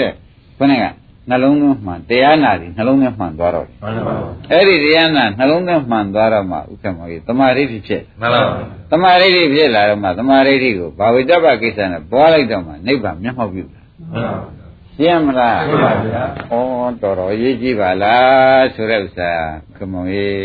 [0.00, 0.12] တဲ့
[0.58, 0.84] ခொနက
[1.30, 4.14] နှလုံးသွင်းမှန်တရားနာသည်နှလုံးသွင်းမှန်သွားတော့တယ်မှန်ပါ
[4.52, 8.42] အဲ့ဒီတရားနာနှလုံးသွင်းမှန်သွားတော့မှဥက္ကမောကြီးတမာရိဋ္ဌိဖြစ်မှန်ပါ
[8.90, 13.80] တမာရိဋ္ဌိဖြစ်လာတော့မှတမာရိဋ္ဌိကိုဘာဝိတ္တပကိစ္စနဲ့ပွားလိုက်တော့မှနိဗ္ဗာန်မျက်မှောက်ပြုတာ
[14.12, 14.57] မှန်ပါ
[15.00, 16.54] ရှင်းမလားရှင်းပါဗျာဩ
[17.02, 19.30] တော်တော်ရေးကြည့်ပါလားဆိုတဲ့ဥစ္စာ
[19.76, 20.38] ခမောကြီး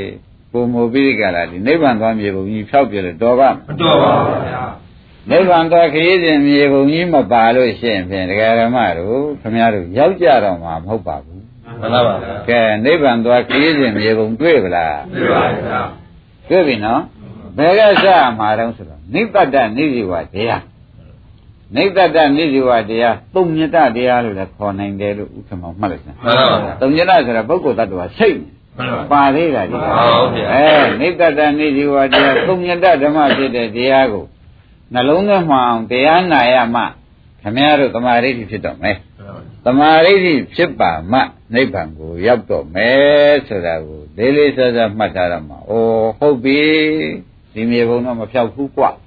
[0.51, 4.63] ပုံမူပိရိကလာဒီနိဗ္ဗာန်သွားမြေပုံကြီးဖြောက်ပြလို့တော်ပါ့မမတော်ပါဘူးဗျာ
[5.29, 11.43] နိဗ္ဗာန်သွားခရီးစဉ်မြေပုံကြီးမပါလို့ရှိရင်ဖြင့်တရားဓမ္မတို့ခမည်းတော်ရောက်ကြတော့မှာမဟုတ်ပါဘူး
[11.81, 15.81] မှန်ပါဗျာကဲနိဗ္ဗာန်သွားခရီးစဉ်မြေပုံတွေ့ပလားသိပါဗျာ
[16.49, 17.01] တွေ့ပြီနော်
[17.57, 18.05] ဘယ်ကစ
[18.39, 20.63] မှာတော့ဆိုတော့နိဗ္ဗတနိဇိဝတရား
[21.75, 28.37] နိဗ္ဗတနိဇိဝတရားသုံးညတတရားလို့လည်းခေါ်နိုင်တယ်လို့ဥက္ကမောမှတ်လိုက်စမ်းမှန်ပါဗျာသုံးညတဆိုတာပုဂ္ဂိုလ်တ attva စိတ်
[28.77, 29.89] မှန်ပါပါသေးတာဒီဟု
[30.23, 30.67] တ်ဗျာအဲ
[31.01, 34.25] နိဗ္ဗတနိဇိဝတရားသုံးညတဓမ္မဖြစ်တဲ့တရားကို
[34.93, 36.81] နှလုံးသွင်းမှအောင်တရားနာရမှ
[37.41, 38.97] ခမည်းတော်သမာဓိဋ္ဌိဖြစ်တော့မယ်
[39.65, 41.19] သမာဓိဋ္ဌိဖြစ်ပါမှ
[41.53, 46.61] နိဗ္ဗာန်ကိုရောက်တော့မယ်ဆိုတာကိုလေးလေးစားစားမှတ်ထားရမှာ။အိုးဟုတ်ပြီ
[47.53, 48.85] ဒီမြေပုံတော့မဖြောက်ဘူးကွ။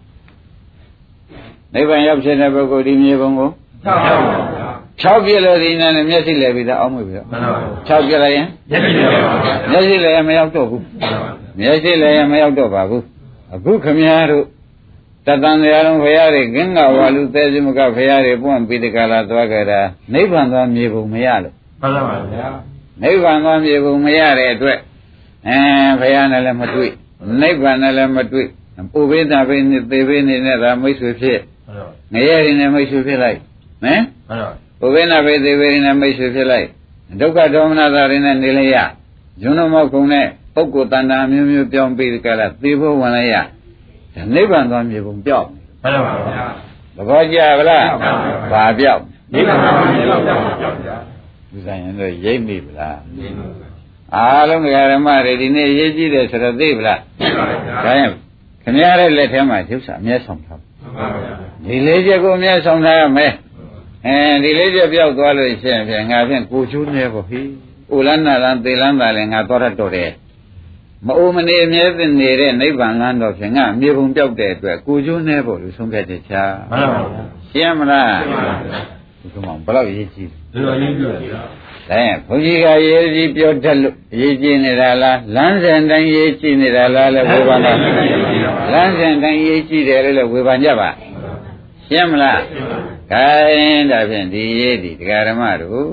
[1.75, 4.15] နိဗ္ဗာန်ရောက်ဖြစ်တဲ့ပုဂ္ဂိုလ်ဒီမြေပုံကိုမှန်ပါ
[4.57, 4.69] ဗျာ
[5.01, 10.83] ဖြောက်ပြလို့ဒီနာနဲ့မျက်စိလဲပြီးသားအောင်းမွေပြီးတော့မှန်ပါဖြောက်ပြလိုက်ရင်မျက်စိနဲ့ပါဗျာမျက်စိလဲမရောက်တော့ဘူး။
[11.59, 13.03] မျက်စိလဲမရောက်တော့ပါဘူး။
[13.55, 14.45] အခုခမည်းတော်
[15.27, 19.81] တတန်တရားလုံးဖရာတွေကင်းကဝါလူသဲစမကဖရာတွေပွန့်ပြီးတကလာသွားကြတာ
[20.13, 22.49] နိဗ္ဗာန်သွားမြေပုံမရလို့မှန်ပါဗျာ
[23.03, 24.79] နိဗ္ဗာန်သွားမြေပုံမရတဲ့အတွက်
[25.49, 25.59] အဲ
[26.01, 26.91] ဖရာနဲ့လည်းမတွေ့
[27.41, 28.47] နိဗ္ဗာန်နဲ့လည်းမတွေ့
[28.93, 31.41] ပုဗ္ဗေဒဘိနေသေဘိနေနဲ့ဒါမိတ်ဆွေဖြစ်
[32.13, 33.43] ငရဲတွေနဲ့မိတ်ဆွေဖြစ်လိုက်ဟမ်
[33.85, 34.51] မှန်ပါ
[34.81, 36.67] ပုဗ္ဗေနဘိသေဘိနေနဲ့မိတ်ဆွေဖြစ်လိုက်
[37.21, 38.77] ဒုက္ခဒေါမနတာတွေနဲ့နေလိုက်ရ
[39.43, 43.37] ဇွန်းတော်မောက်ကုံနဲ့ပုဂ္ဂိုလ်တဏ္ဍာမျိုးမျိုးပြောင်းပြီးကြလားသေဖို့ဝင်လိုက်ရ
[44.15, 46.47] ဒါနိဗ္ဗာန်သွားမြေပုံပြောက်မှန်ပါဗျာ
[46.97, 49.03] သဘောကျဗလားမှန်ပါဗျာဘာပြောက်
[49.33, 50.35] နိဗ္ဗာန်ကိုရောက်ပါ
[50.85, 50.97] ဗျာ
[51.51, 52.99] ဒီဆိုင်ရင်တော့ရိပ်မိဗလား
[54.15, 54.61] အားလုံး
[54.93, 58.13] ဓမ္မတွေဒီနေ့ရေးကြည့်တယ်ဆိုတော့သိဗလားသိပါဗျာဒါရင်ခ
[58.63, 60.76] ခင်ဗျားရဲ့လက်ထဲမှာဒုစရအမျက်ဆောင်ထားမှန်ပါဗျာ
[61.67, 63.33] ဒီလေးချက်ကိုအမျက်ဆောင်ထားရမယ်
[64.07, 67.41] အဲဒီလေးချက်ပြောက်သွားလို့ရှိရင်ဖြင့်ငါဖြင့်ကိုချိုးနေပေါ့ဟိ
[67.95, 70.11] ဥလန်းနာလန်းသေလန်းသာလည်းငါသွားရတော့တယ်
[71.07, 76.35] မအိုမနေအမြဲတည်းနေတဲ့နိဗ္ဗာန်လမ်းတော့ဖြင့်ငါမြေပုံပြောက်တဲ့အတွက်ကိုချိုးနေဖို့လို့ဆုံးဖြတ်ချက်ချ
[76.71, 78.81] မှန်ပါဗျာရှင်းမလားမှန်ပါဗျာ
[79.21, 81.05] ဒီကောင်ဘယ်လောက်ရေးကြည့်ဒီလိုရင်းပြ
[81.89, 87.73] ဗျာလဲဘုန်းကြီးကရေးကြည့်ပြောတတ်လို့ရေးကြည့်နေတာလားလမ်းစဉ်တိုင်းရေးကြည့်နေတာလားလဲဝေဘာနာ
[88.73, 90.91] လမ်းစဉ်တိုင်းရေးကြည့်တယ်လို့လဲဝေဘာကြပါ
[91.87, 92.43] ရှင်းမလား
[93.13, 95.91] ခိုင်းဒါဖြင့်ဒီရေးဒီတရားဓမ္မတို့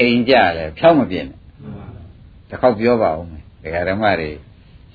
[0.00, 1.38] အိမ်ကြလဲဖြောင်းမပြင်းနဲ့
[2.48, 4.30] တစ်ခေါက်ပြောပါဦးမယ်တရားဓမ္မတွေ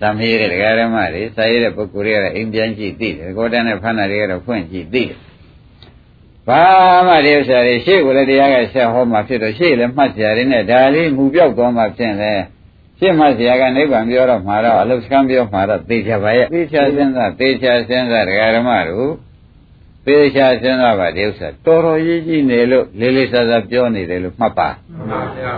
[0.02, 5.18] သံမေးတဲ့တရားဓမ္မတွေစာရေးတဲ့ပုဂ္ဂိုလ်တွေကလည်းအိမ်ပြန်ကြည့်သိတယ်ကိုယ်တန်းနဲ့ဖဏ္ဍတွေကတော့ဖွင့်ကြည့်သိတယ်
[6.48, 6.64] ဘာ
[7.08, 12.34] မှဒီဥစ္စာတွေရှေ့ကိုလည်းတရားကဆက်ဟောမှာဖြစ်တော့ရှေ့လည်းမှတ်စရာတွေနဲ့ဒါလေးမူပြောက်သွားမှဖြစ်လဲ
[13.00, 19.12] ရှေ့မှတ်စရာကနိဗ္ဗာန်ပြောတော့မှာတော့အလုစကံပြောမှာတော့သေချာပါရဲ့သေချာစဉ်းစားသေချာစဉ်းစားတရားဓမ္မတို့
[20.08, 25.54] သေချာစဉ်းစားပါဒီဥစ္စာတော်တော်ကြီးကြီးနေလို့လေးလေးစားစားပြောနေတယ်လို့မှတ်ပါမှန်ပါဗျာ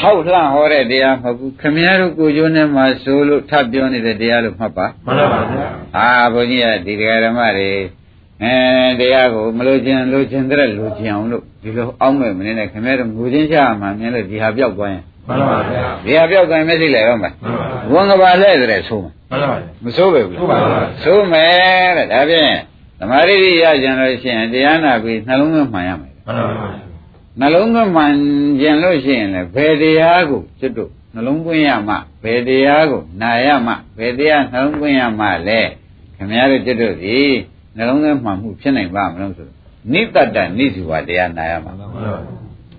[0.00, 7.70] ဟောက်လှဟောတဲ့တရားမဟုတ်ဘူးခမည်းတော်ကိုကျိုးနဲ့မှဆိုလို့ထပ်ပြောနေတဲ့တရားလို့မှတ်ပါမှန်ပါဗျာအာဘုန်းကြီးကဒီတရားဓမ္မတွေ
[8.42, 8.54] အဲ
[9.00, 19.48] တရားကိုမလို့ခြင်းလို့ခြင်းတဲ့လို့ခြင်းအောင်လို့ဒီလိုအောင်းမဲ့မနေနဲ့ခမည်းတော်ငူချင်းချမှမြင်လို့ဒီဟာပြောက်သွားရင်မှန်ပါဗျာဒီဟာပြောက်သွားရင်မရှိလေရောမယ်မှန်ပါဝန်ကပါလဲတဲ့ဆိုမယ်မှန်ပါဗျာ
[19.84, 22.52] မဆိုးပဲဘူးဆိုးပါဘူးဆိုးမယ်တဲ့ဒါဖြင့်
[22.98, 26.68] သမာဓိရကြံလို့ရှိရင်တရားနာပြီးနှလုံးသွင်းမှန်ရမယ်မှန်ပါဗျာ
[27.40, 28.12] နှလုံးသွင်းမှန်
[28.60, 35.60] ကျင်လို့ရှိရင်လည်းဘယ်တရားကိုကျွတ်တို့နှလုံးသွင်းရမှဘယ်တရားကိုနာရမှဘယ်တရားနှလုံးသွင်းရမှလဲ
[36.16, 37.20] ခင်ဗျားတို့ကျွတ်တို့ဒီ
[37.76, 39.56] နှလုံးသွင်းမှန်မှုဖြစ်နိုင်ပါမလို့ဆိုတော့
[39.92, 42.14] နိတ္တတနိစုဝတရားနာရမှာမှန်ပါဗျာ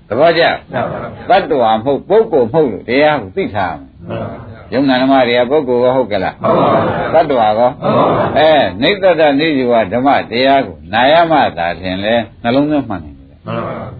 [0.07, 8.51] သဘောကျမှန်ပါဗျာတတ္တဝါမဟုတ်ပုဂ္ဂိုလ်မဟုတ်လို့တရားကိုသိထားရမယ်မှန်ပါဗျာယုံနာဓမ္မတွေကပုဂ္ဂိုလ်ကဟုတ်ကလားဟုတ်ပါဘူးတတ္တဝါကောဟုတ်ပါဘူးအဲ
[8.81, 13.93] နိတ္တတနိစုဝဓမ္မတရားကိုနာရမှသာထင်လဲနှလုံးသွင်းမှန်နိုင်တယ်မှန်ပါဗျာ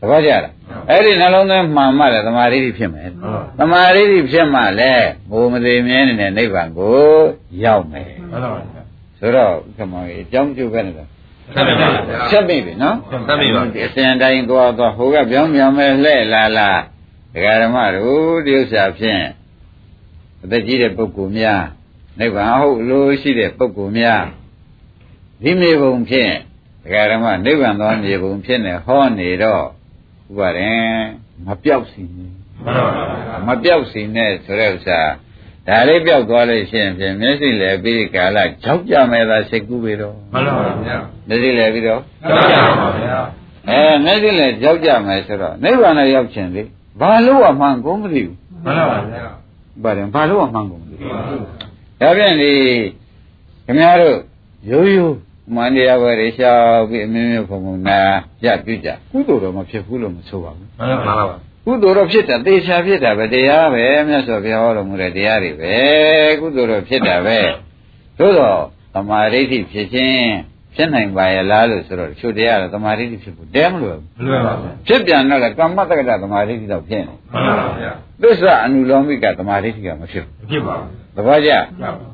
[0.00, 0.54] သဘောကျလား
[0.90, 6.98] အဲ့ဒီနှလုံးသွင်းမှန်မှလည်းသမာဓိဖြစ်မယ်ဟုတ်သမာဓိဖြစ်မှလည်းဘိုးမသေးမြဲနေတဲ့နိဗ္ဗာန်ကို
[7.64, 8.77] ရောက်မယ်မှန်ပါဗျာ
[9.18, 11.88] ဆိုတော့ခမောကြီးအကြောင်းကျုပ်ပဲနဲ့ဆက်ပါဗျာ
[12.30, 16.70] ဆက်ပြီပြီနော်ဆက်ပြီပါဒီအစဉ်တိုင်းသွားသွားဟိုကပြောင်းပြောင်းမဲ့လှဲ့လာလာ
[17.34, 19.24] ဒကာဓမ္မတို့ဒီဥစ္စာဖြင့်
[20.42, 21.62] အသက်ကြီးတဲ့ပုဂ္ဂိုလ်များ
[22.18, 24.24] နိဗ္ဗာန်ဟုတ်လို့ရှိတဲ့ပုဂ္ဂိုလ်များ
[25.42, 26.32] ဒီမေဘုံဖြင့်
[26.84, 29.64] ဒကာဓမ္မနိဗ္ဗာန်သောမြေဘုံဖြစ်နေဟောနေတော့
[30.30, 30.92] ဥပါရင်
[31.46, 32.26] မပြောက်စီနေ
[32.64, 35.00] မှန်ပါဗျာမပြောက်စီနဲ့ဆိုတဲ့ဥစ္စာ
[35.68, 43.18] ဒါလေးပြောက်သွားလို့ရှိရင်ဖြင့်မျက်စိလည်းပြီးကာလကြောက်ကြမဲ့သာစိတ်ကူးပြီတော့မှန်ပါဗျာမျက်စိလည်းပြီးတော့မှန်ပါဗျာ
[43.68, 46.62] အဲမျက်စိလည်းကြောက်ကြမယ်ဆိုတော့နိဗ္ဗာန်လည်းရောက်ခြင်းလေ
[47.00, 49.24] ဘာလို့အမှန်ကုန်မသိဘူးမှန်ပါဗျာ
[49.82, 51.10] ပါတယ်ဘာလို့အမှန်ကုန်မသိဘူး
[52.00, 52.52] ဒါပြန်ဒီ
[53.66, 54.16] ခင်ဗျားတို့
[54.70, 55.16] ရိုးရိုး
[55.54, 58.00] မန္တရားဝယ်ရရှောက်ပြီးအမျိုးမျိုးဖုံဖုံနာ
[58.44, 61.36] ရပြုကြကုသိုလ်တော့မဖြစ်ဘူးလို့မဆိုပါဘူးမှန်ပါဗျာ
[61.68, 65.74] ကုသိုလ်တော့ဖြစ်တာသေချာဖြစ်တာပဲတရားပဲမြတ်စွာဘုရားဟောတော်မူတဲ့တရားတွေပဲ
[66.40, 67.38] ကုသိုလ်တော့ဖြစ်တာပဲ
[68.18, 68.60] သို့တော့
[68.94, 70.28] သမာဓိဋ္ဌိဖြစ်ခြင်း
[70.74, 81.50] ဖြစ်နိုင်ပါရဲ့လားလို့ဆိုတော့ချို့တရားတော့သမာဓိဋ္ဌိဖြစ်ဖို့တဲမလို့မလွယ်ပါဘူးဖြစ်ပြန်တော့လေကမ္မတက္ကတသမာဓိဋ္ဌိတော့ဖြစ်နေမှန်ပါဗျာသစ္စာအနုလောမိကသမာဓိဋ္ဌိကမဖြစ်မဖြစ်ပါဘူးဘူးသဘောကျ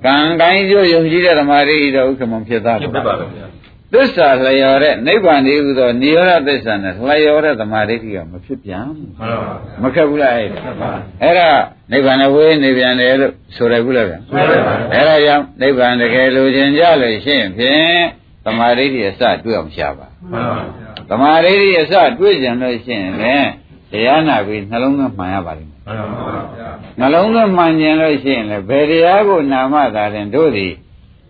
[0.04, 3.46] ကံကိုင်းကျိုးယုံကြည်တဲ့သမာဓိဋ္ဌိတော့ဥက္ကမဖြစ်သားဖြစ်ပါပါဗျာ
[3.94, 10.90] သစ္စာလျော်တဲ့နိဗ္ဗာန်တည်းဟူသောနိရောဓသစ္စာနဲ့လျော်တဲ့သမာဓိဋ္ဌိကမဖြစ်ပြန်ဘူးမှန်ပါဗျာမခက်ဘူးလားအဲ့ဒါဖြစ်ပါ
[11.22, 11.50] အဲ့ဒါ
[11.92, 18.02] နိဗ္ဗာန်ဝေးနေပြန်တယ်လို့ဆိုရဘူးလားဗျာဆိုရပါဘူးအဲ့ဒါကြောင့်နိဗ္ဗာန်တကယ်လိုချင်ကြလို့ရှိရင်ဖြင့်
[18.44, 23.50] သမာဓိဋ္ဌိအစတွေ့အောင်ရှားပါမှန်ပါဗျာသမာဓိဋ္ဌိအစတွေ့ကြလို့ရှိရင်လည်း
[23.92, 26.26] တရားနာပြီးနှလုံးသွင်းမှန်ရပါလိမ့်မယ်မှန်ပါ
[26.56, 26.68] ဗျာ
[27.00, 30.72] နှလုံးသွင်းမှန်ကျင်လို့ရှိရင်လည်းဘယ်တရားကိုနာမသာရင်တို့သည်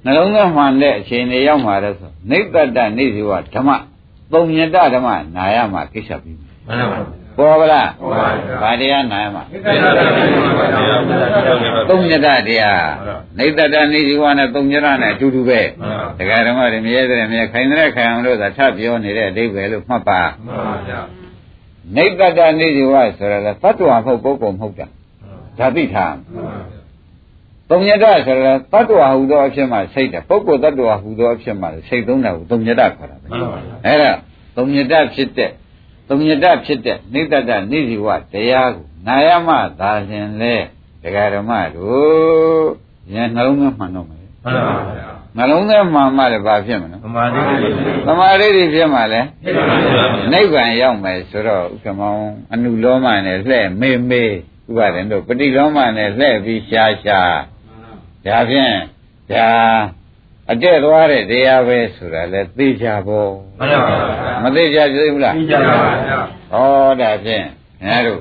[0.04, 3.70] နှလုံးသွင်းမှန်တဲ့အခြေအနေရောက်မှာလဲဆိုနိဗ္ဗတနိဇိဝဓမ္မ
[4.32, 12.86] သုံးညတဓမ္မနာရမှာကိစ္စပြီးမှန်ပါဗျာပေါ်ပါလားပေါ်ပါဗျာဘာတရားနာရမှာဒီကနေ့တော့သုံးညတတရား
[13.38, 21.00] နိဗ္ဗတနိဇိဝနဲ့သုံးညတနဲ့အတူတူပဲမှန်ပါဒကာဓမ္မတွေမြဲတဲ့မြဲခိုင်တဲ့ခိုင်အောင်လို့သာထပ်ပြောနေတဲ့အဓိပ္ပာယ်လို့မှတ်ပါမှန်ပါဗျာ
[21.96, 24.86] နိဗ္ဗတနိဇိဝဆိုရယ်သတ္တဝါမဟုတ်ပုဂ္ဂိုလ်မဟုတ်တာ
[25.58, 26.73] ဒါသိထားမှန်ပါဗျာ
[27.70, 34.12] သုံးညတဆိုရယ်တတ္တဝါဟူသောအဖြစ်မှစိတ်တယ်ပုဂ္ဂိုလ်တတ္တဝါဟူသောအဖြစ်မှစိတ်သုံးတာကိုသုံးညတခေါ်တာပဲမှန်ပါဗျာအဲ့ဒါ
[34.56, 35.50] သုံးညတဖြစ်တဲ့
[36.08, 39.50] သုံးညတဖြစ်တဲ့နိတ္တတနိဇိဝတရားကိုနာယမ
[39.80, 40.54] သာရှင်လဲ
[41.02, 42.66] ဒကာဓမ္မတို့
[43.12, 47.68] ဉာဏ်နှလုံးသွင်းမှန်တော့မယ်မှန်ပါဗျာနှလုံးသွင်းမှန်မှလည်းဘာဖြစ်မလဲသမာဓိတွေ
[48.06, 52.22] သမာဓိတွေဖြစ်မှလည်းဖြစ်ပါဗျာနိဗ္ဗာန်ရောက်မယ်ဆိုတော့ဥက္ကမောင်
[52.52, 54.24] အနုလောမနဲ့လှဲ့မေမေ
[54.68, 57.34] ဥပါဒင်တို့ပฏิလောမနဲ့လှဲ့ပြီးရှားရှား
[58.26, 58.74] ဒါဖြင့်
[59.30, 59.48] ဒါ
[60.50, 65.76] အတက်သွားတဲ့တရားပဲဆိုတာလဲသိကြပေါ့မှန်ပါဗျာမသိကြသေးဘူးလားသိကြပါ
[66.08, 66.18] ဗျာ
[66.52, 67.44] ဩဒါဖြင့်
[67.86, 68.20] ငါတို့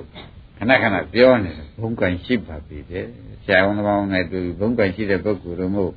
[0.58, 3.06] ခဏခဏပြောနေတယ်ဘုံကံရှိပါပြီတဲ့
[3.46, 5.92] ဆရာဝန်ကောင်းနဲ့တူဘုံကံရှိတဲ့ပုဂ္ဂိုလ်တို့မို့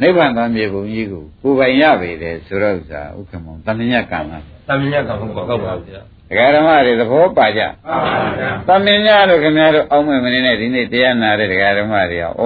[0.00, 12.44] နိဗ္ဗာန်သားမြေဘုံကြီးကိုကိုယ်ပိုင်ရပြီတဲ့ဆိုတော့ဥစ္စာဥက္ကမောတဏှညကံလားသမညကဟုတ်ပါဟုတ်ပါဗျာဒကာဓမ္မတွေသဘောပါကြမှန်ပါဗျာသမင်ညာတို့ခင်ဗျားတို့အောင်းမဲ့မနေနဲ့ဒီနေ့တရားနာတဲ့ဒကာဓမ္မတွေကဩ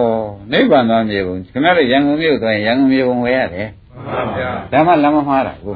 [0.52, 3.68] နိဗ္ဗာန်သားမြေဘုံခင်ဗျားတို့ရန်ကုန်မြို့သွားရင်ရန်ကုန်မြေဘုံဝယ်ရတယ်
[4.06, 5.74] မှန်ပါဗျာဒါမှလမ်းမမှားတာကို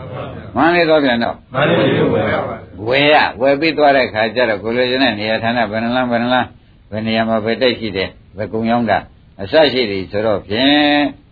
[0.56, 2.56] မန္တလေးတော့ပြန်တော့မန္တလေးကိုဝယ်ရပါ
[2.88, 6.48] ဝယ်ရဝယ်ပြီးသွားတဲ့ခါကျတော့ကိုလိုချင်တဲ့နေရာဌာနဘယ်နှလမ်းဘယ်နှလမ်း
[6.90, 8.98] ဘယ်နေရာမှာဘယ်တိုက်ရှိတယ်ဘယ်ကုံရောက်တာ
[9.42, 11.23] အစရှိတယ်ဆိုတော့ဖြင့်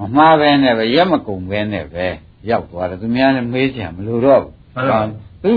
[0.00, 2.06] မမှားပဲနဲ့ပဲရက်မကုံပဲနဲ့ပဲ
[2.50, 4.52] ရောက်သွားတယ်သူများလည်းမေးကြမလို့တော့ဘူး
[5.42, 5.52] သူ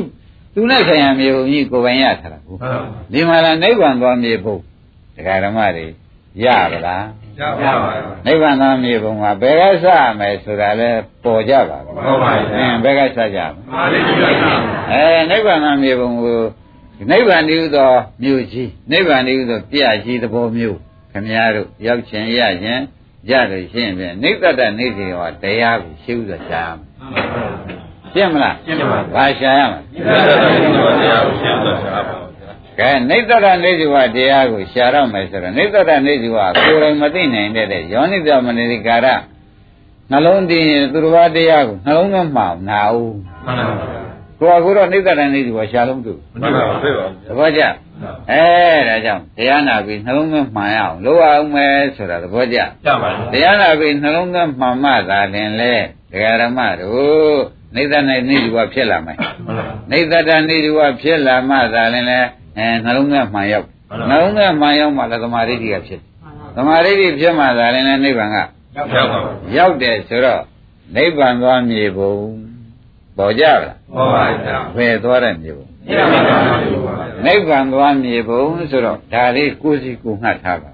[0.54, 4.56] သူနဲ့ဆိုင်ရမြေပုံကြီးကိုယ်ပိုင်ရထားတာကိုမှန်ပါဒီမှာလားနိဗ္ဗာန်သွားမြေပုံ
[5.16, 5.86] ဒကာဓမ္မတွေ
[6.44, 7.06] ရပါလား
[7.40, 7.92] ရပါပါ
[8.26, 10.90] နိဗ္ဗာန်သွားမြေပုံမှာဘယ်ကစရမယ်ဆိုတာလဲ
[11.24, 14.54] ပေါ်ကြပါဘူးဟုတ်ပါဘူးအင်းဘယ်ကစကြမလဲမန္တလေးကိုဝယ်ရပါ
[14.92, 16.40] အဲနိဗ္ဗာန်မြေပုံကို
[17.12, 17.92] နိဗ္ဗာန်တည်းဟူသော
[18.24, 20.78] မြို့ကြီးနိဗ္ဗာန်တည်းဟူသောပြကြီးသဘောမျိုး
[21.12, 22.82] ခမည်းတော်ရောက်ခြင်းရခြင်း
[23.30, 26.90] ရလို့ရှိရင်ဖြင့်နိဗ္ဗတနေစီဟောတရားကိုရှင်းဥစွာရှားမယ်
[28.14, 32.16] ရှင်းမလားရှင်းပါပါဘာရှားရမလဲတရားကိုရှင်းသွားတာပါ
[32.80, 39.08] ကဲနိဗ္ဗတနေစီဟောတရားကိုရှားတော့မယ်ဆိုတော့နိဗ္ဗတနေစီဟောကိုယ်တိုင်မသိနိုင်တဲ့ယောနိတမနိတိကာရ
[40.12, 43.14] နှလုံးတည်ရင်သူတော်ဘာတရားကိုနှလုံးသွင်းမှောင်နာဦး
[43.46, 44.03] မှန်ပါဗျာ
[44.44, 47.62] ကိုယ်ကကိုယ်တော့နိဗ္ဗတနေစီဟောရှားလုံးသူမှန်ပါပါတွေ့ပါသဘောကျ
[48.32, 48.44] အဲ
[48.88, 55.74] ဒါကြောင့်တရားနာပြီးနှလုံးသွင်းမှန်ရအောင်လုပ်ရအောင်မယ်ဆိုတာသဘောကျကြပါလေတရားနာပြီးနှလုံးသွင်းမှန်မှသာလင်လေ
[56.12, 57.40] ဒကာရမတို့
[57.76, 62.20] နိဒနဲ့နိဒီဝဖြစ်လာမယ်မှန်ပါနိဒတနိဒီဝဖြစ်လာမှသာလင်လေ
[62.58, 66.00] အဲနှလုံးသွင်းမှန်ရောက်မှန်ပါနှလုံးသွင်းမှန်ရောက်မှလည်းသမာဓိဋ္ဌိကဖြစ်
[66.56, 69.20] သမာဓိဋ္ဌိဖြစ်မှသာလင်လေနိဗ္ဗာန်ကရောက်ပါပါ
[69.58, 70.42] ရောက်တယ်ဆိုတော့
[70.96, 72.14] နိဗ္ဗာန်သွားမြေပုံ
[73.18, 73.58] ပေါ်ကြလား
[73.94, 76.38] ဟုတ်ပါဗျာဘယ်သွားတဲ့မြေပုံရပါပါဗျာ
[77.26, 80.72] နိဗ္ဗာန်သွားမြေပုံဆိုတော့ဒါလေးကိုယ်စီကိုယ်ငှတ်ထားပါ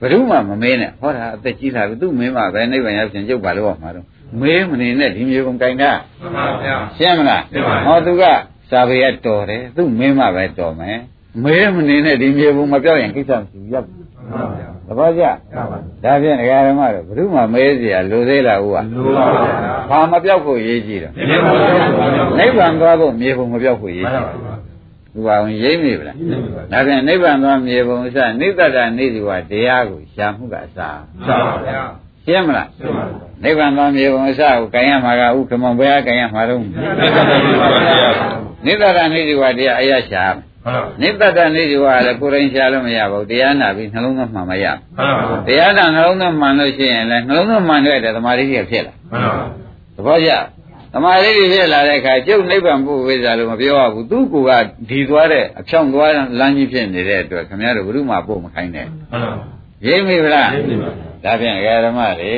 [0.00, 4.06] ဘယ်သူမှမမေးနဲ့ဟောတာအသက်ကြီးတာပဲသူမင်းမှပဲနိဗ္ဗာန်ရောက်ခြင်းကျုပ်ပါလို့ဟောမှာတော့
[4.40, 8.24] မေးမနေနဲ့ဒီမြေပုံကင်တာမှန်ပါဗျာရှင်းမလားရှင်းပါပြီဟောသူက
[8.70, 10.98] စာပေရတော်တယ်သူမင်းမှပဲတော်မယ်
[11.43, 24.55] မေးမနေနဲ့ဒီမြေပုံမပြောက်ရင်ကိစ္စမရှိဘူးရောက် မှန်ပါဗျာ သဘောကျ ရပါ ဒါဖြင့်ဒကာရမတို့ဘယ်သူမှမေးเสียလိုသေးလားဟုတ်က လိုပါဗျာ ဘာမပြောက်ဖို့ရေးကြည့်တော့ ဒီနေ့ပါဗျာ နိဗ္ဗာန်သွားဖို့မြေပုံမပြောက်ဖို့ရေး မှန် ကြည့် ပါပါ
[25.13, 26.15] သူပါဝင်ရိမ့်မိဗလား
[26.71, 30.89] ဒါဖြင့်နိဗ္ဗာန်သွားမြေပုံစနိတ္တတာနေစီဝတရားကိုရှာမှုကအစာ
[31.25, 31.81] ကြပါဗျာ
[32.25, 36.67] ရှင်းမလား ရှင်းပါပါ နိဗ္ဗာန်သွားမြေပုံအစကိုကင်ရမှာကဥက္ကမဘယ်ကကင်ရမှာတော့ ဒီ
[37.15, 38.13] ကနေ့ပါဗျာ
[38.65, 49.44] နိတ္တတာနေစီဝတရားအရရှာမယ် ဟုတ်ပါနိတ္တတာနေစီဝလည်းကိုယ်တိုင်ရှာလို့မရပါဘူးတရားနာပြီးနှလုံးသွင်းမှန်မရဘူးဟုတ်ပါတရားနာနှလုံးသွင်းမှန်လို့ရှိရင်လည်းနှလုံးသွင်းမှန်တဲ့သမာဓိကြီးဖြစ်လာမှန်ပါ
[49.96, 50.30] သဘောကျ
[50.92, 59.32] သမာဓိကြီးဖြစ်လာတဲ့အခါကျုပ်နိဗ္ဗာန်ပုဝိဇ္ဇာလို့မပြောရဘူးသူ့ကိုယ်ကဒီသွားတဲ့အဖြောင်းသွားလမ်းကြီးဖြစ်နေတဲ့အတွက်ခင်ဗျားတို့ဘုရုမပို့မခိုင်းနဲ့မှန်ပါ
[59.86, 60.90] ရိပ်မိဗလားရိပ်မိပါ
[61.24, 62.34] ဒါဖြင့်အဂရမတွေ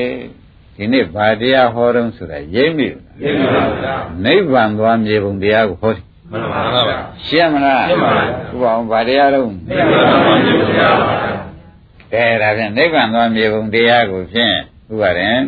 [0.76, 10.04] ဒီနေ့ဗာတရားဟောတော့ဆိုတာရိပ်မိဗလားရိပ်မိပါဗျာနိဗ္ဗာန်သွားမြေပုံတရားကိုဟောတယ် မှန်ပါဗျာရှင်းမလားရှင်းပါပြီဥပအောင်ဗာတရားတော့ဒီကနေ့ပါ
[10.76, 10.90] ဗျာ
[12.12, 14.54] ကဲဒါဖြင့်နိဗ္ဗာန်သွားမြေပုံတရားကိုဖြင့်
[14.92, 15.40] ဥပါရင်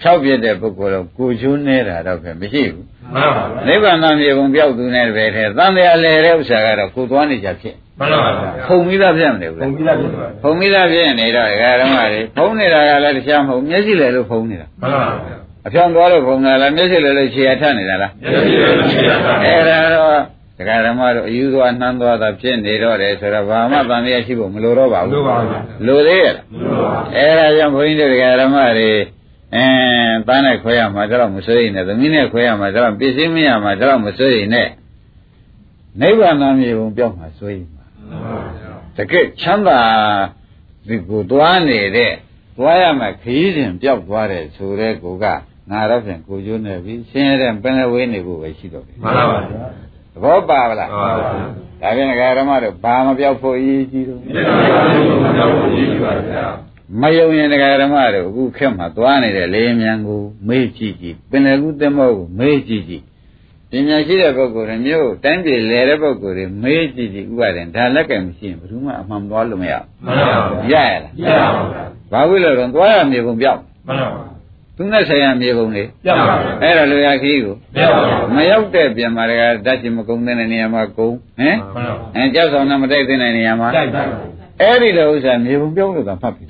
[0.00, 20.20] ဖြောက်ပြတဲ့ပုဂ္ဂိုလ်တော့ကိုချိုးနေတာတော့ဖြင့်မရှိဘူးမှန်ပါနိဗ္ဗာန်သွားမြေပုံပြောက်သူနဲ့ပဲထဲသံဃာလဲတဲ့ဥစ္စာကတော့ကိုသွားနေကြဖြစ်မှန်ပါဗျာဖုံမိသားဖြစ်မနေဘူးပုံလားပြီးသားဖြစ်ပါဖုံမိသားဖြစ်နေတော့ဒကာဓမ္မတွေဖုံနေတာကလည်းတရားမဟုတ်မျက်စိလဲလို့ဖုံနေတာမှန်ပါဗျာ အဖြောင်းသွားလို့ဖုံတာလားမျက်စိလဲလို့ခြေရထနေတာလားမျက်စိလည်းမရှိရတာအဲ့ဒါတော့
[20.58, 28.90] ဒကာဓမ္မတို့အယူသွားနှမ်းသွားတာဖြစ်နေတော့တယ်ဆိုတော့ဘာမှတန်တရားရှိဖို့မလိုတော့ပါဘူးလိုပါဗျာလိုသေးရဲ့လားလိုပါအဲ့ဒါကြောင့်ဘုန်းကြီးတို့ဒကာဓမ္မတွေ
[29.54, 34.68] အင်းတန်းနဲ့ခွဲရမှာတော့မစိုးရိမ်နဲ့သမီးနဲ့ခွဲရမှာတော့ပစ္စည်းမရမှာတော့မစိုးရိမ်နဲ့
[36.00, 39.80] နိဗ္ဗာန်မြေပုံပြောက်မှာစိုးရိမ်မှာမှန်ပါဗျာတကယ်ချမ်းသာ
[40.88, 42.12] ဒီကိုသွားနေတဲ့
[42.56, 45.26] သွားရမှခရီးစဉ်ပြောက်သွားတယ်ဆိုတဲ့ကိုက
[45.72, 49.66] ငါတော့ဖြင့်ကိုကျွန်းနေပြီဆင်းရဲတဲ့ပင်လယ်ဝေးနေဖို့ပဲရှိတော့တယ်မှန်ပါဗျာ
[50.14, 51.28] သဘောပါဗလားမှန်ပါဗျာ
[51.82, 56.46] ဒါဖြင့်ဒကာဓမ္မတို့ဘာမပြောက်ဖို့အရေးကြီးတော့ဒီကနေ့ပါဗျာ
[57.00, 63.04] မယုံရင်ဒကာဓမ္မတို့အခုခက်မှာသွားနေတဲ့လေယာဉ်မြန်ကိုမေးကြည့်ကြည့်ပင်လယ်ကူးသင်္ဘောကိုမေးကြည့်ကြည့်
[63.70, 74.31] ပညာရှိတဲ့ပုဂ္ဂိုလ်တွေမျိုးတိုင်းပြည်လဲတဲ့ပုဂ္ဂိုလ်တွေမေးကြည့်ကြည့်ဥပါဒေဒါလက်ကံမရှိရင်ဘယ်သူမှအမှန်သွားလို့မရမှန်ပါဘူးရဗျာရလားရပါဗျာဘာဖြစ်လို့တော့သွားရမြေပုံပြောက်မှန်ပါ
[74.76, 84.02] သူနဲ့ဆိုင်ရမြေပုံလေရပါဗျာအဲ့ဒါလိုရခီးကိုရပါဗျာမရောက်တဲ့ပြင်မာတွေကဓာတ်ချင်မကုန်းတဲ့နေရာမှာကုန်းဟမ်မှန်ပါအဲကြောက်ဆောင်နဲ့မတိုက်တဲ့နေရာမှာတိုက်ပါ
[84.60, 86.44] အဲ့ဒီလိုဥစ္စာမြေပုံပြောက်လို့သာဖတ်ပြီ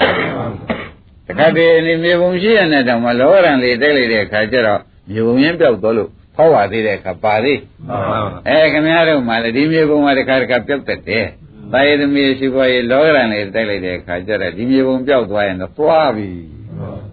[1.28, 4.80] တခါတည်းနေမြေပုံရှိရတဲ့တောင်မှလောကရန်လေးတိုက်လိုက်တဲ့အခါကျတော့
[5.10, 7.58] မြေပုံရင်းပြောက်သွားလို့ဖောက်ပါသေးတဲ့အခါပါသေး
[7.88, 11.26] မှန်ပါပါအဲခင်ဗျားတို့မှလည်းဒီမြေပုံမှာတခါတခါပြောက်တတ်တယ်။
[11.72, 16.28] တာယသမီးရှိပေါ်ရေးလောကရန်လေးတိုက်လိုက်တဲ့အခါကျတော့ဒီမြေပုံပြောက်သွားရင်တော့သွားပြီ။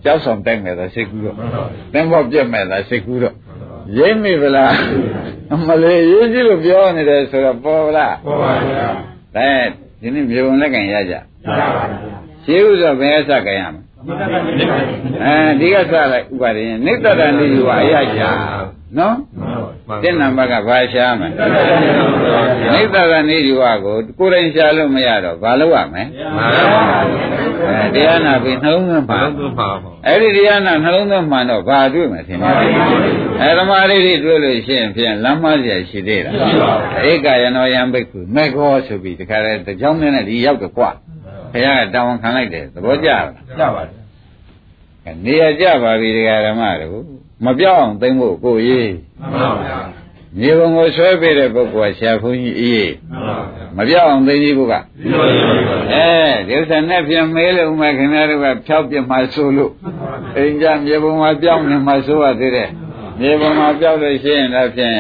[0.04, 1.36] ကြောက်ဆောင်တိုက်မဲ့သာစိတ်ကူးတော့
[1.94, 3.36] သင်္ဘောပြက်မဲ့သာစိတ်ကူးတော့
[3.98, 4.74] ရင်းမိဗလား
[5.54, 8.88] အမလေးရေးကြည့်လို့ပြောနေတယ်ဆိုတော့ပေါ်ဗလားပေါ်ပါဗျာ
[9.36, 9.50] ဒါ
[10.02, 11.84] ဒီနေ့မြေပုံလက်ကန်ရကြရပါပါ
[12.46, 13.90] ရှင်းဥစွာဘယ်အစကန်ရမလဲ
[15.24, 18.30] အဲဒီကစလိုက်ဥပါဒရင်နိတ္တရနေယူပါအရရှာ
[18.98, 19.16] နော်
[20.04, 21.28] တဲ့နံပါတ်ကဘာရှာမလဲ
[22.74, 27.00] နိတ္တရနေယူပါကိုကိုယ်တိုင်ရှာလို့မရတော့ဘာလုပ်ရမလဲမှန်ပါပါ
[27.80, 32.52] အဲတရားနာပြီးနှလုံးသွင်းပါဘာလို့ပါပါအဲ့ဒီတရားနာနှလုံးသွင်းမှန်တော့ဘာတွေ့မှာထင်လဲ
[33.42, 36.32] အဲဓမ္မရိတိတွေ့လို့ရှိရင်ဖြင့်လမ်းမစရာရှိသေးတာ
[37.10, 40.90] ဧကယနောယံဘိက္ခုမေခောဆိုပြီးတခါတည်းတကြောင်းနဲ့ဒီရောက်တော့ကွာ
[41.54, 43.24] ဘုရားကတောင်းခံလိုက်တယ်သဘောကျလား
[43.60, 44.00] ရပါဗျာ
[45.06, 49.80] အဲနေရာကြပါပြီတရားဓမ္မတို့ မပြောင်းအောင်သိမ့်ဖို့ကိုရေးမှန်ပါဗျာ
[50.40, 56.06] မြေပုံကိုဆွဲပေးတဲ့ပုဂ္ဂိုလ်ကဆရာဘုန်းကြီးအေးမှန်ပါဗျာမပြောင်းအောင်သိမ့်ကြီးဘုကဒီလိုရပါဗျာ
[56.48, 59.72] အဲဒီဥစ္စာနဲ့ပြန်မေးလို့ဥမဲ့ခင်ဗျားတို့ကဖြောက်ပြမှဆိုလို့
[60.36, 62.70] အိမ်ကြမြေပုံမှာပြောင်းနေမှဆိုရသေးတယ်
[63.20, 64.98] မြေပုံမှာပြောင်းလို့ရှိရင်တော့ဖြင့်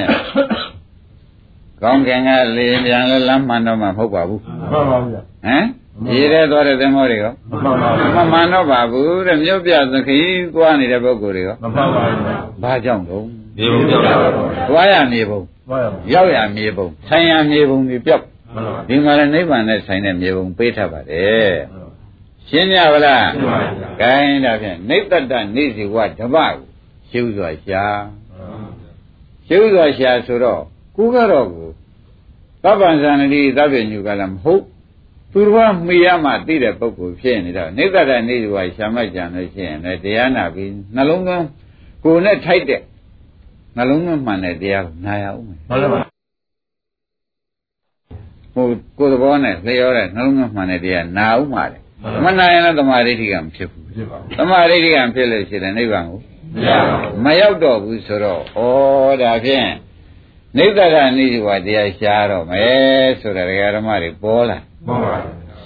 [1.81, 5.65] ကောင်းကင်ကလေပြန်လဲလမ်းမှန်တော့မှမဟုတ်ပါဘူးမှန်ပါဗျာဟမ်
[6.07, 7.33] ရေထဲသွားတဲ့သင်္ဘောတွေရော
[7.63, 13.23] မှန်ပါဗျာမမှန်တော့ပါဘူးတဲ့မြို့ပြသခီးသွားနေတဲ့ပုဂ္ဂိုလ်တွေရောမှန်ပါဗျာဘာကြောင့်တော့
[13.57, 18.23] ဒီလိုပြောတာပါဗျာသွားရမြေပုံမှန်ပါဗျာရောက်ရမြေပုံဆိုင်ရမြေပုံတွေပြောက်
[18.55, 21.53] မှန်ပါဗျာဒီမှာလည်းနိဗ္ဗာန်နဲ့ဆိုင်တဲ့မြေပုံပေးထားပါတယ်
[22.47, 26.53] ရှင်းကြပါလားရှင်းပါပြီဂိုင်းဒါဖြင့်နိဗ္ဗတနေစီဝဓမ္မကို
[27.09, 27.85] ရှင်းဥစွာရှာ
[29.47, 30.61] ရှင်းဥစွာရှာဆိုတော့
[30.97, 31.69] ကိုကတော့ကို
[32.63, 34.63] သဗ္ဗံဇာနတိသဗ္ဗညုကလည်းမဟုတ်
[35.33, 41.45] သူတော်ကမိရမှသိတဲ့ပုဂ္ဂိုလ်ဖြစ်နေတော့နိဗ္ဗတနေစီဝရှာမှကြံလို့ရှိရင်လည်းတရားနာပြီးနှလုံးသွင်း
[42.03, 42.81] ကိုယ်နဲ့ထိုက်တဲ့
[43.77, 46.09] နှလုံးသွင်းမှန်တဲ့တရားကိုနာရအောင်မယ်မှန်ပါဗျာ
[48.53, 48.65] ဟို
[48.97, 56.19] ကိုယ်သဘောနဲ့လျောတဲ့နှလုံးသွင်းမှန်တဲ့တရားနာအောင်ပါလေမှန်ပါမနာရင်လည်းသမာဓိဋ္ဌိကမဖြစ်ဘူးဖြစ်ပါဘူးသမာဓိဋ္ဌိကမဖြစ်လို့ရှိရင်နိဗ္ဗာန်ကို
[56.55, 58.59] မရပါဘူးမရောက်တော့ဘူးဆိုတော့ဩ
[59.21, 59.67] ဒါဖြင့်
[60.57, 65.19] နိဗ္ဗာန်နိဝတရားရှားတော့မယ်ဆိုတာဒကာဓမ္မတွေပေါ်လာမှန်ပါဗျာ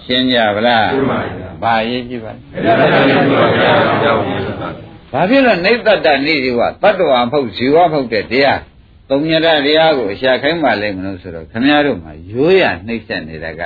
[0.05, 4.51] ရှင်းကြဗလားရှင်းပါဗျာဘာရေးကြည့်ပါလဲအဲ့ဒါလည်းဒီလိုဗျာကြောက်ပါဗျာ
[5.13, 8.59] ဘာဖြစ်လို့နိဗ္ဗာန်နိဝတတ္တဝါမဟုတ်ဇီဝမဟုတ်တဲ့တရား
[9.09, 13.61] သုံးညတတရားကိုအရှာခိုင်းပါလိမ့်မလို့ဆိုတော့ခမည်းတော်မှာရိုးရနှိမ့်ဆက်နေတာက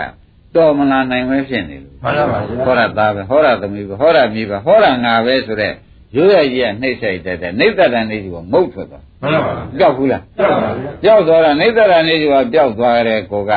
[0.56, 5.74] တော်မလာနိုင်ပဲဖြစ်နေလို့မှန်ပါဗျာဟောရသားပဲဟောရသမီးပဲဟောရမိပဲဟောရငါပဲဆိုတဲ့
[6.16, 13.54] ရိုးရကြီးကနှိမ့်ဆက်တတ်တဲ့နိဗ္ဗာန်နိဝမုတ်ထွက်သွားမှန်ပါဗျာကြောက်ဘူးလားကြောက်ပါဗျာကြောက်သွားတာနိဗ္ဗာန်နေကပျောက်သွားတဲ့ကိုက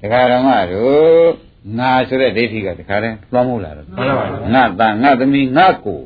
[0.00, 1.28] ဒကာရမတို့
[1.78, 6.02] ငါဆိုတဲ့ဒိဋ္ဌိကတခါတည်းလွှမ်းမိုးလာတော့မှန်ပါဗျာငါသားငါသမီးငါကို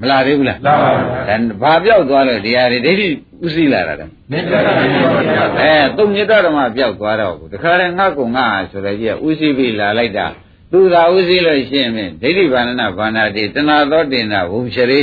[0.00, 10.26] မလာသေးဘူးလားလာပါဗျာဒါဘာပျောက်သွားလို့တရားတွေဒိဋ္ဌိဥသိလာတာလဲနေကြတာနေပါဗျာအဲသုံးညတဓမ္မပျောက်သွားတော့တခါတည်းငါကိုငါဆိုတဲ့ကြီးကဥသိပြီးလာလိုက်တာ
[10.72, 15.02] သူသာဥသိလို့ရှိရင်ဖြင့်ဒိဋ္ဌိဘာဏနာဘာနာတိတဏှာသောတင်နာဝုံရှရေ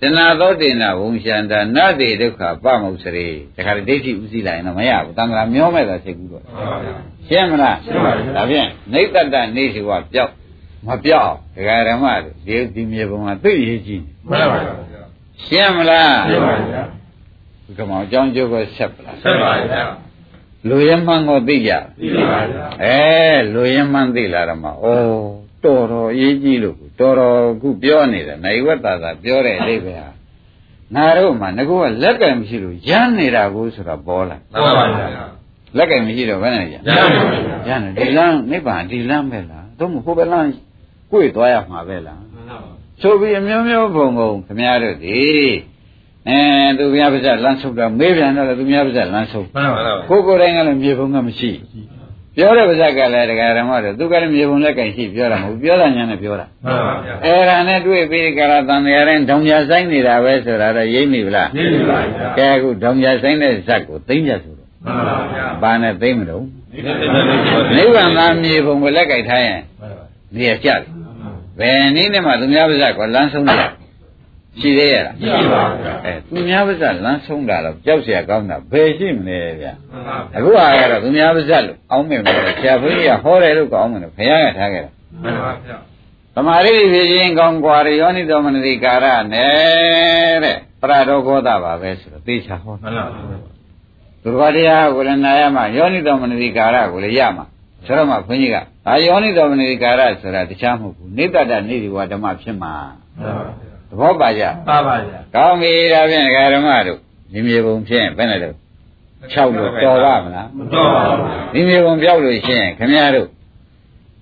[0.00, 6.94] တဏှာသောတင်နာဝုံရှန္တာနတ္တိဒုက္ခပမုစရေတခါတည်းဒိဋ္ဌိဥသိလိုက်ရင်တော့မရဘူးတန်ခါမျောမဲ့သာစိတ်ကူးတော့မှန်ပါဗျာ
[7.28, 10.32] ရှင်းမလားရှင်းပါပြီဒါဖြင့်နေတ္တနေစီဝပျောက်
[10.86, 14.72] မပျောက်ဒကာရမတို့ဒီဒီမြေပုံမှာသိရေးကြည့်မှန်ပါဗျာ
[15.44, 16.82] ရှင်းမလားရှင်းပါဗျာ
[17.64, 19.82] ဒီကမောင်အကြောင်းကျိုးကိုဆက်ပလားဆက်ပါဗျာ
[20.68, 22.98] လူရမှန်ကိုသိကြသိပါဗျာအဲ
[23.54, 24.72] လူရမှန်သိလာတော့မှဩ
[25.64, 30.08] တော်တော်အရေးကြီးလို့တော်တော်ခုပြောနေတယ်နိုင်ဝတ္တသာပြောတဲ့အလေးပဲဟာ
[30.94, 31.72] ငါတို့မှငါက
[32.02, 35.06] လက်ကံမရှိလို့ရမ်းနေတာကိုဆိုတော့ပေါ်လာမှန်ပါဗျာ
[35.76, 40.48] လက်ကံမရှိတော့ဘယ်နဲ့ရရပါဗျာရမ်းတယ်ဒီလမ်းနိဗ္ဗာန်ဒီလမ်းပဲလားသို့မဟုတ်ဟိုဘယ်လမ်း
[41.10, 45.20] ကိုယ်သွားရမှာပဲလားမှန်ပါဗျာဆိုပြီးအမျိုးမျိုးဘုံဘုံခမရတို့ဒီ
[46.28, 46.38] အဲ
[46.78, 51.50] သူများပါးစပ်လမ်းဆုပ်တာမေးပြန်တော့လေသူများပါးစပ်လမ်းဆုပ်မှန်ပါဗျာကိုယ်ကိုယ်တိုင်းကလည်းမြေပုံကမရှိ
[52.36, 70.04] ပြောတဲ့ပါးစပ်ကလည်းတရားဓမ္မတို့သူကလည်းမြေပုံလက်ကင်ရှိပြောတာမဟုတ်ပြောတာညာနဲ့ပြောတာမှန်ပါဗျာအဲ့ဒါနဲ့တွေ့ပြီးကြလားတန်တရားတိုင်းဒုံညာဆိုင်နေတာပဲဆိုတာတော့ရိပ်မိဗလားနေပါဗျာကဲအခုဒုံညာဆိုင်တဲ့ဇက်ကိုသိမ့်ကြဆိုတော့မှန်ပါဗျာဘာနဲ့သိမ့်မလို့နေနေနေနေနိဗ္ဗာန်သားမြေပုံကိုလက်ကင်ထားရင်မှန်ပါ
[70.36, 70.80] နေရကြတယ်
[71.58, 73.70] ဘယ်နည်းနဲ့မှသူများပါးစပ်ကလမ်းဆုံးတယ်
[74.59, 84.91] ရှိသေးရလား ရှိပါဗျာ အဲသူများပါးစပ်လမ်းဆုံးတာတော့ကြောက်เสียကောင်းတာဘယ်ရှိမလဲဗျာ မှန်ပါဗျာ အခုဟာကတော့သူများပါးစပ်လို့အောင်းမယ်မလို့ဆရာဘုန်းကြီးကဟောတယ်လို့ကောင်းတယ်ဘုရားကထားခဲ့တာ
[85.23, 85.77] မှန်ပါဗျာ
[86.35, 93.37] သမာဓိဖြစ်ခြင်းကောင်းกว่าရယောနိတော်မနတိကာရနဲ့တဲ့ပရတော်ကောတာပါပဲဆိုတော့သေချာဟော မှန်ပါဗျာ
[94.23, 97.45] သူတော်တရားကိုလည်းနာရမှာယောနိတော်မနတိကာရကိုလည်းရမှာ
[97.85, 98.55] ဆိုတော့မှခွန်ကြီးက
[98.87, 102.73] အာယောနိတော်မနိကာရဆိုတာတခြားမဟုတ်ဘူးနိတ္တတနိဒီဝဓမ္မဖြစ်မှာ
[103.92, 106.98] သဘောပါကြပါပါဗျာကောင်းပြီဒါဖြင့်ဒကာဓမ္မတို့
[107.32, 108.54] ဒီမြေပုံဖြင့်ဘယ်နဲ့တော့
[109.32, 113.28] 6လို့တော်ပါမလားမတော်ပါဘူးဗျာဒီမြေပုံပြောက်လို့ရှိရင်ခင်ဗျားတို့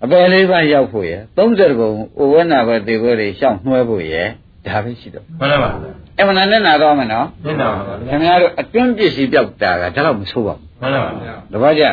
[0.03, 4.29] အပယ်လေးပါးရောက်ဖို့ရယ်30ဘုံဩဝနာဘတေဘတွေရှောင်းနှွဲဖို့ရယ်
[4.66, 11.85] ဒါပဲရှိတော့မှန်ပါပါဗျာအမှန်နဲ့နာတော့မယ်နော်မျက်နှာပါဗျာခင်ဗျားတို့အတွင်းပစ္စည်းပြောက်တာကဒါတော့မဆိုးပါဘူးမှန်ပါပါဗျာတပည့်ကြ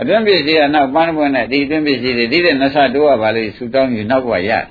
[0.00, 4.64] အတွင်းပစ္စည်းကနောက်ပန်းပွင့်နဲ့ဒီအတွင်းပစ္စည်းတွေဒီတဲ့နဆတိုးရပါလေဆူတောင်းယူနောက်ဘဝရတယ်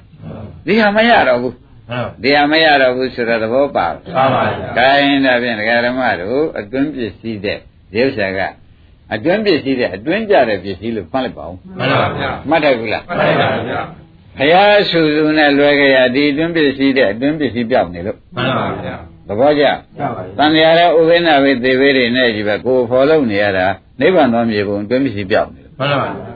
[0.66, 1.54] ဒီဟာမရတော့ဘူး
[1.90, 7.58] မှန်ဒီဟာမရတော့ဘူးဆိုတော့သဘောပါဘူးပါပါဗျာ။ဒါရင်ဒါဖြင့်ဒကာဓမ္မတို့အတွင်းပစ္စည်းတဲ့
[7.94, 8.40] ဒီဥစ္စာက
[9.14, 13.82] အတွင်းပစ္စည်းတဲ့အတွင်းကြတဲ့ပစ္စည်းလို့ဖတ်လိုက်ပါဦးမှန်ပါဗျာ။မှတ်တယ်ဘူးလားမှန်ပါဗျာ။
[14.38, 18.96] ဘုရားဆူဆူနဲ့လွယ်ကြရဒီအတွင်းပစ္စည်းတဲ့အတွင်းပစ္စည်းပြောက်နေလို့မှန်ပါဗျာ
[19.28, 23.68] သဘောကျပါပါ။တန်လျာတဲ့ဥပိ္ပနာဝိသေဝေတွေနဲ့ကြီးပဲကိုယ်ဖော်လို့နေရတာ
[24.00, 26.34] နိဗ္ဗာန်တော်မြေပုံအတွင်းပစ္စည်းပြောက်နေလို့မှန်ပါဗျာ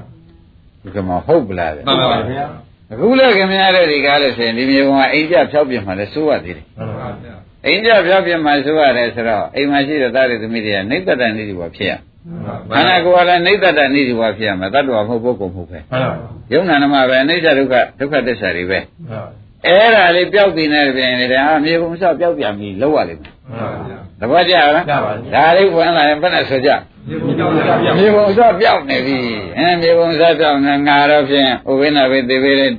[0.84, 2.46] ဒီကမှာဟုတ်ပလားဗျမှန်ပါဗျာ။
[2.92, 7.36] အခုလည်းခင်ဗျားတို့ဒီကားလို့ဆိုရင်ဒီမြေပုံကအိမ်ကြဖြောက်ပြမှလည်းစိုးရသေးတယ်မှန်ပါဗျာ။
[7.66, 11.94] အိမ်ကြဖြောက်ပြမှစိုးရတယ်ဆိုတော့အိမ်မှာရှိတဲ့သားတွေသမီးတွေကနိဗ္ဗာန်နေဒီဘဖြစ်ရ။
[12.74, 16.12] ခန္ဓာကိုယ်ကလည်းနိဗ္ဗတနိဒီဝဖြစ်ရမယ်တတ္တဝါမဟုတ်ပုဂ္ဂိုလ်မဟုတ်ပဲမှန်ပါ
[16.54, 19.22] ယုံနာနမပဲအနိစ္စဒုက္ခဒုက္ခသစ္စာတွေပဲမှန်ပါ
[19.66, 23.34] အဲ့ဒါလေးပျောက်ပြီးနေပြင်လေဒါအမြေပုံဆောက်ပျောက်ပြန်ပြီလောက်ရလိမ့်မယ်
[24.20, 26.97] မှန်ပါဗျာသဘောကျလားကျပါပြီဒါလေးဝင်လာရင်ဘယ်နဲ့ဆိုကြဒီဘုရားဗျာ
[27.98, 29.18] မြေပုံဆောက်ပျောက်နေပြီ
[29.58, 32.70] အဲမြေပုံဆောက်ပျောက်နေငါတော့ဖြင့်ဥပိ္ပနာပဲသေပေတဲ့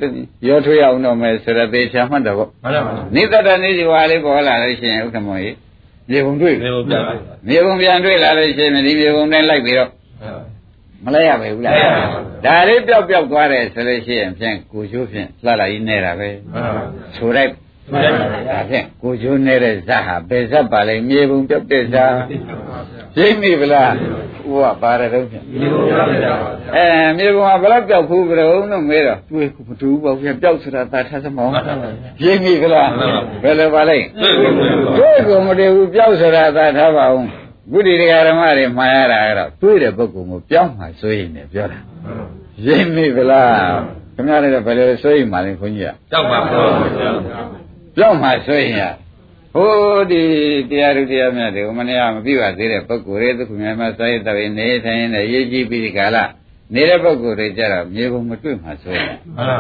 [0.49, 2.83] ရောထွေးအောင်တော့မယ်ဆိုတော့သေချာမှတ်တော့မှန်ပါဗျာ
[3.15, 5.57] နိတ္တနိဒီဝလေးပေါ်လာလို့ရှိရင်ဥက္ကမောကြီး
[6.11, 7.17] မြေပုံတွေ့ပြီဒီဘုရားဗျာ
[7.49, 9.91] မြေပုံပြန်တွေ့လာလို့ရှိရင်ဒီမြေပုံနဲ့လိုက်ပြီးတော့
[11.05, 16.85] မလဲရပဲဘူးလားလဲရပါဘူးဒါလေးပျောက်ပျောက်သွားတယ်ဆိုလို့ရှိရင်ဖြင့်ကိုချိုးဖြင့်လှလာကြီးနေတာပဲမှန်ပါဗျာ
[17.17, 22.13] ဆိုလိုက်မှန်ပါဗျာ ဒါဖြင့်ကိုချိုးနေတဲ့ဇတ်ဟာဘယ်ဇတ်ပါလဲမြေပုံပျောက်တဲ့ဇတ်
[23.19, 23.93] ရိပ်မိဗလား
[24.45, 26.33] ဟိုကပါရတော့ဖြင့်ဒီဘုရားဗျာ
[26.77, 26.87] အဲ
[27.19, 28.37] မြေပုံကဘယ်လောက်ပျောက်ဘူးကြုံ
[28.71, 31.55] လို့မေးတော့တွေးမတူဘူးပေါ့ဖြင့်ပျောက်ဆိုတာသာထသမောင်း
[32.25, 32.91] ရိပ်မိဗလား
[33.43, 33.99] ဘယ်လိုပါလဲ
[34.99, 37.27] တွေးကိုမတည်ဘူးပျောက်ဆိုတာသာထားပါအောင်
[37.73, 41.79] ဘုဒ္ဓတရားဓမ္မတွေမှားရတာကတော့တွေးတဲ့ပုဂ္ဂိုလ်ကိုပျောက်မှဆိုရင်လည်းပြောတာ
[42.67, 43.53] ရိပ်မိဗလား
[44.15, 47.58] ခင်ဗျားလည်းဘယ်လိုဆိုရင်မှလဲခွန်ကြီးကကြောက်ပါဘုရား
[47.99, 48.83] ဗျာပြောင်းမှဆိုရင်ရ
[49.55, 49.71] ဟို
[50.11, 50.23] ဒီ
[50.71, 56.17] တရားဓုတရားမြတ်တွေမနေ့ကမပြပါသေးတဲ့ပုဂ္ဂိုလ်တွေသူကများမစာရတဲ့ဝင်နေထိုင်နေရေးကြည့်ပြီးဒီကာလ
[56.75, 59.59] နေတဲ့ပုဂ္ဂိုလ်တွေကြတော့မြေပုံမတွေ့မှဆိုရင်မှန်ပါ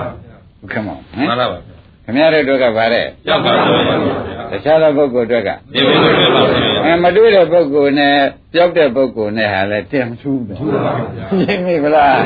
[0.61, 1.78] ဘုခမောဟမှန်မ်ပါဗျာ
[2.09, 6.43] ခင်ဗျားတို့တို့ကဗါတဲ့ကြောက်ပါဘုရားဗျာတခြားသောပုဂ္ဂိုလ်တွေကဒီဘုရားဗျာ
[6.85, 8.15] အဲမတွေ့တဲ့ပုဂ္ဂိုလ်နဲ့
[8.53, 12.19] ပြောက်တဲ့ပုဂ္ဂိုလ်နဲ့ဟာလည်းတင်မထူးဘူးရှင်းပြီဗလား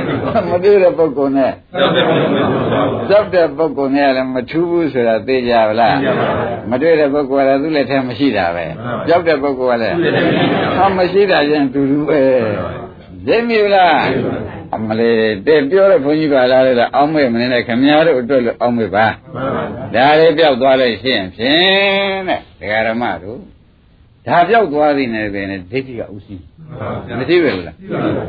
[0.50, 2.44] မတွေ့တဲ့ပုဂ္ဂိုလ်နဲ့ကြောက်တယ်ဘုရားဗျာ
[3.08, 12.20] ကြောက်တဲ့ပုဂ္ဂိုလ်နဲ့လည်းမထူးဘူးဆိုတာသိကြပါလားသိကြပါပါမတွေ့တဲ့ပုဂ္ဂိုလ်ကလည်းသူ့လက်ထဲမရှိတာပဲမှန်ပါကြောက်တဲ့ပုဂ္ဂိုလ်ကလည်းသူ့လက်ထဲမရှိတာဟာမရှိတာချင်းတူတူပဲ
[13.26, 14.02] သိမိလား
[14.74, 15.16] အမလေး
[15.46, 19.64] တဲ့ပြောတဲ့ဘုန်းကြီးကလာတယ်အောင်းမေ့မနေနဲ့ခင်ဗျားတို့အတွက်လို့အောင်းမေ့ပါမှန်ပါ
[19.94, 23.38] ဗျာဒါလေးပြောက်သွားလို့ရှိရင်ဖြင့်တဲ့ဒကာရမတို့
[24.26, 26.36] ဒါပြောက်သွားသည်နဲ့ပဲနဲ့ဒိဋ္ဌိကဥသိ
[27.18, 27.76] မရှိပဲလား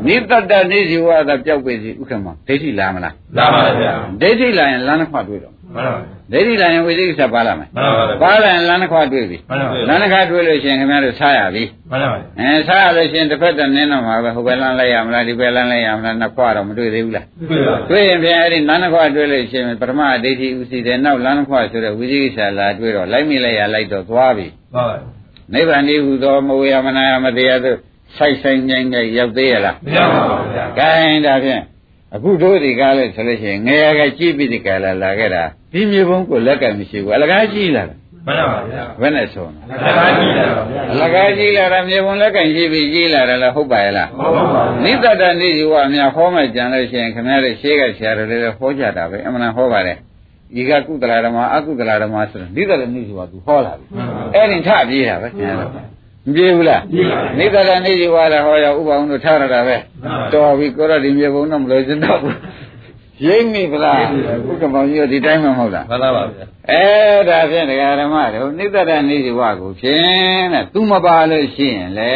[0.08, 5.96] နိတ္တတနေဇီဝသာပြောက်ပြီစီဥက္ကမဒိဋ္ဌိလာမလားလာပါဗျာဒိဋ္ဌိလာရင်လမ်းတစ်ခွတွေ့တော့မှန်ပါ
[6.32, 24.98] ဒိဋ္ဌိလာရင်ဝိသိကိစ္စပါလာမယ်မှန်ပါဗျာပါလာရင်လမ်းတစ်ခွတွေ့ပြီမှန်ပါဗျာလမ်းတစ်ခါတွေ့လို့ရှိရင်ခင်ဗျားတို့စားရပြီမှန်ပါဗျာအဲစားရလို့ရှိရင်တစ်ဖက်တည်းနင်းတော့မှာပဲဟိုဘက်လမ်းလိုက်ရမလားဒီဘက်လမ်းလိုက်ရမလားနှစ်ခွတော့မတွေ့သေးဘူးလားတွေ့ပါတွေ့ရင်ပြန်အဲ့ဒီလမ်းတစ်ခွတွေ့လို့ရှိရင်ပထမဒိဋ္ဌိဥသိတယ်နောက်လမ်းတစ်ခွဆိုတဲ့ဝိသိကိစ္စလာတွေ့တော့လိုက်မိလိုက်ရလိုက်တော့သွားပြီပါပါ
[25.54, 27.78] နိဗ္ဗာန်ဒီဟူသောမဝေယမနာယမတရားသို့
[28.18, 31.64] ဆိုင်ဆိုင်ငိမ့်ငိမ့်ရောက်သေးရလားမရပါဘူးဗျာ။ကိုင်းဒါဖြင့်
[32.16, 35.43] အခုတို့ဒီကားလဲဆိုလို့ရှိရင်ငယ်ရကကြည့်ပြီးဒီကားလာလာခဲ့တာ
[35.74, 37.95] ဒီမြေပုံကိုလက်ကမရှိဘူးအလကားကြည့်လာတာ
[38.26, 49.97] မှန်ပါဗျာဘယ်နဲ့ဆုံးလဲလက်ပါကြည့်လာပါဗျာအလကားကြည့်လာတာမြေပုံလက်ကင်ကြည့်ပြီးကြည့်လာတယ်လားဟုတ်ပါရဲ့လားဟုတ်ပါပါနိတ္တတနိဇဝအများဟောမှကြံလို့ရှိရင်ခင်ဗျားတို့ရှေးကဆရာတော်တွေလည်းဟောကြတာပဲအမှန်တန်ဟောပါတယ်
[50.55, 53.86] ဒီကကုသလာဓမ္မအကုသလာဓမ္မဆိုတော့နိတ္တတနိဇဝသူဟောလာပြီ
[54.36, 55.93] အဲ့ဒီထပြေးတာပဲခင်ဗျားတို့
[56.26, 56.82] မပြေဘူးလား
[57.38, 59.76] နိတ္တတနိဇဝလည်းဟောရဥပအောင်တို့ထားရတာပဲ
[60.34, 62.36] တော်ပြီကိုရဒီမြေပုံတော့မလို့စတော့ဘူး
[63.26, 64.03] ရိမ့်မိဗလား
[64.45, 66.86] ဘုကမောင်ကြီးကဒီတိုင်းမှမဟုတ်လားမှန်ပါဗျာအဲ
[67.30, 72.16] ဒါဖြင့်ဒကာဓမ္မတို့နိတ္တရနိဇိဝကိုဖြင့်တဲ့သူမပါလို့ရှိရင်လေ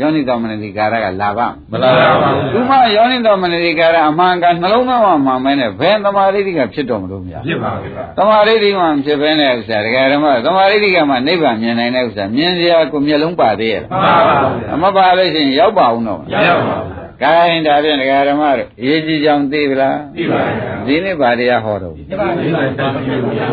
[0.00, 1.90] ယောနိတော်မနတိကာရကလာပါ့မလာ
[2.22, 23.50] ပါဘူးသူမယောနိတော်မနတိကာရအမှန်ကနှလုံးသားမှာမှန်မဲနဲ့ဘယ်သမာဓိတိကဖြစ်တော်မလို့မရဖြစ်ပါဗျာသမာဓိတိမှဖြစ်ပဲတဲ့ဥစ္စာဒကာဓမ္မသမာဓိတိကမှနိဗ္ဗာန်မြင်နိုင်တဲ့ဥစ္စာမြင်စရာကိုမျက်လုံးပါသေးရဲ့မှန်ပါဗျာအမပါလို့ရှိရင်ရောက်ပါအောင်တော့ရပါပါဗျာ ကိုင်းဒါဖြင့်ဒကာဓမ္မတို့အရေးကြီးကြောင်သိပလားသိပါဗျာဒီနေ့ဗာတရားဟောတော့ဒီပါဒီပါတာမျိုးမျို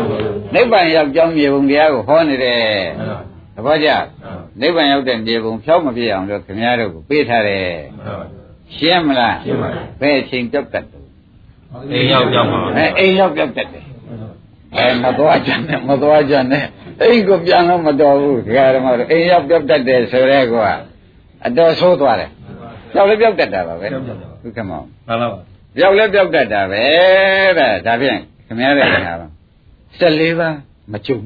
[0.54, 2.60] နိဗ္ဗာန်ရောက်ကြောင်းမြေပုံတရားကိုဟောနေတယ်
[3.54, 3.88] သဘောကျ
[4.60, 7.66] နိဗ္ဗာန်ရောက်တဲ့မြေပုံဖြောက်မပြည့်အောင်လို့ခင်ဗျားတို့ကိုပေးထားတယ်
[8.76, 11.02] ရှင်းမလားရှင်းပါပြီဘယ်အချိန်ပြောက်တတ်တယ်
[11.92, 13.84] အိမ်ရောက်ရောက်ပါအဲအိမ်ရောက်ပြောက်တတ်တယ်
[14.76, 16.64] အဲမသွားကြနဲ့မသွားကြနဲ့
[17.02, 20.54] အိမ်ကိုပြန်လို့မတော်ဘူးဒကာဓမ္မတို့အိမ်ရောက်ပြောက်တတ်တယ်ဆိုရဲက
[21.46, 22.30] အတော်ဆိုးသွားတယ်
[22.92, 23.98] ပြောက်လည်းပြောက်တတ်တာပါပဲဒု
[24.50, 25.38] က္ခမောင်မှန်ပါပါ
[25.76, 26.84] ပြောက်လည်းပြောက်တတ်တာပဲ
[27.58, 29.28] တဲ့ဒါဖြင့်ခင်ဗျားတဲ့ခင်ဗျားပါ
[30.00, 30.56] 14ပါး
[30.92, 31.20] မကျုံ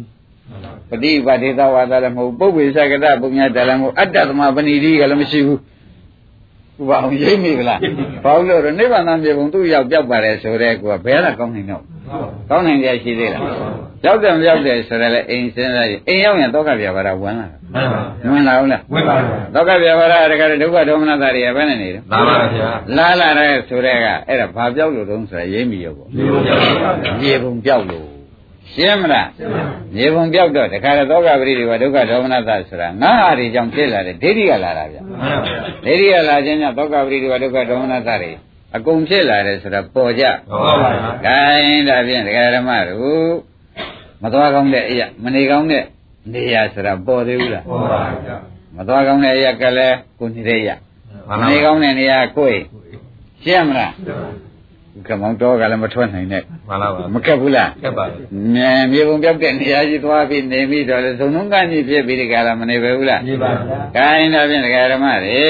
[0.90, 5.60] ပฏิပါဒေသဝါဒလည်းမဟုတ်ပုပ္ပေသကတပုညတလည်းမဟုတ်အတ္တသမပဏိတိကလည်းမရှိဘူး
[6.80, 7.80] ဥပအောင်ရိပ်မိကလား
[8.24, 11.82] ဘာလို့လဲနိဗ္ဗာန်မြေပုံသူ့ရောက်ပြောက်ပါတယ်ဆိုတဲ့ကွာဘယ်လာကောင်းနိုင်တော့
[12.50, 13.42] ကောင်းနိုင်ကြရှိသေးလား
[14.04, 19.24] ရောက်တယ်မရောက်တယ်ဆိုတော့လေအိမ်စဉ်းစားရင်အိမ်ရောက်ရင်တော့ကပြပါတာဝင်လာတာမှန်ပါပါဝင်လာအောင်လားဝင်ပါပါ
[19.54, 28.06] တော့ကပြပါတာတကယ်ဒုက္ခဒေါမနတာတွေကဘယ်နဲ့နေတယ်လာပါဗျာလာလာတဲ့ဆိုတဲ့ကအဲ့ဒါဘာပြောက်လို့တုံးဆိုရရိပ်မိရောပေါ့ဒီလိုကြောက်ပါဗျာမြေပုံပြောက်လို့
[28.72, 29.28] ရှင်းမလား
[29.96, 38.32] မြေပုံပြောက်တော့တခါတော့သောကပရိဒီဝဒုက္ခဒေါမနတာဆိုတာငါဟာတွေကြောင့်ဖြစ်လာတဲ့ဒိဋ္ဌိကလာတာဗျမှန်ပါဗျာဒိဋ္ဌိကလာခြင်းကြောင့်သောကပရိဒီဝဒုက္ခဒေါမနတာတွေ
[38.76, 43.34] အကုန်ဖြစ်လာတယ်ဆိုတာပေါ်ကြဟုတ်ပါဗျာဂိုင်းဒါဖြင့်ဒကာဓမ္မတို့
[44.22, 45.84] မသွားကောင်းတဲ့အရာမနေကောင်းတဲ့
[46.32, 48.36] နေရာဆိုတာပေါ်သေးဘူးလားဟုတ်ပါဗျာ
[48.76, 50.68] မသွားကောင်းတဲ့အရာကလည်းကိုနေတဲ့ရ
[51.28, 52.58] မှန်မပါနေပါကောင်းတဲ့နေရာကိုယ်
[53.42, 53.92] ရှင်းမလား
[55.06, 65.44] ကမောင်တော့ကလည်းမထွက်နိုင်နဲ့မှန်ပါပါမကက်ဘူးလားကက်ပါဗျာမြေမြေပုံပြောက်တဲ့နေရာကြီးသွားပြီးနေပြီးတော့လေသုံးလုံးကကြီးဖြစ်ပြီးဒီကလာမနေပဲဘူးလားနေပါဗျာ။ခိုင်းတော့ဖြင့်ဒကာဓမ္မတွေ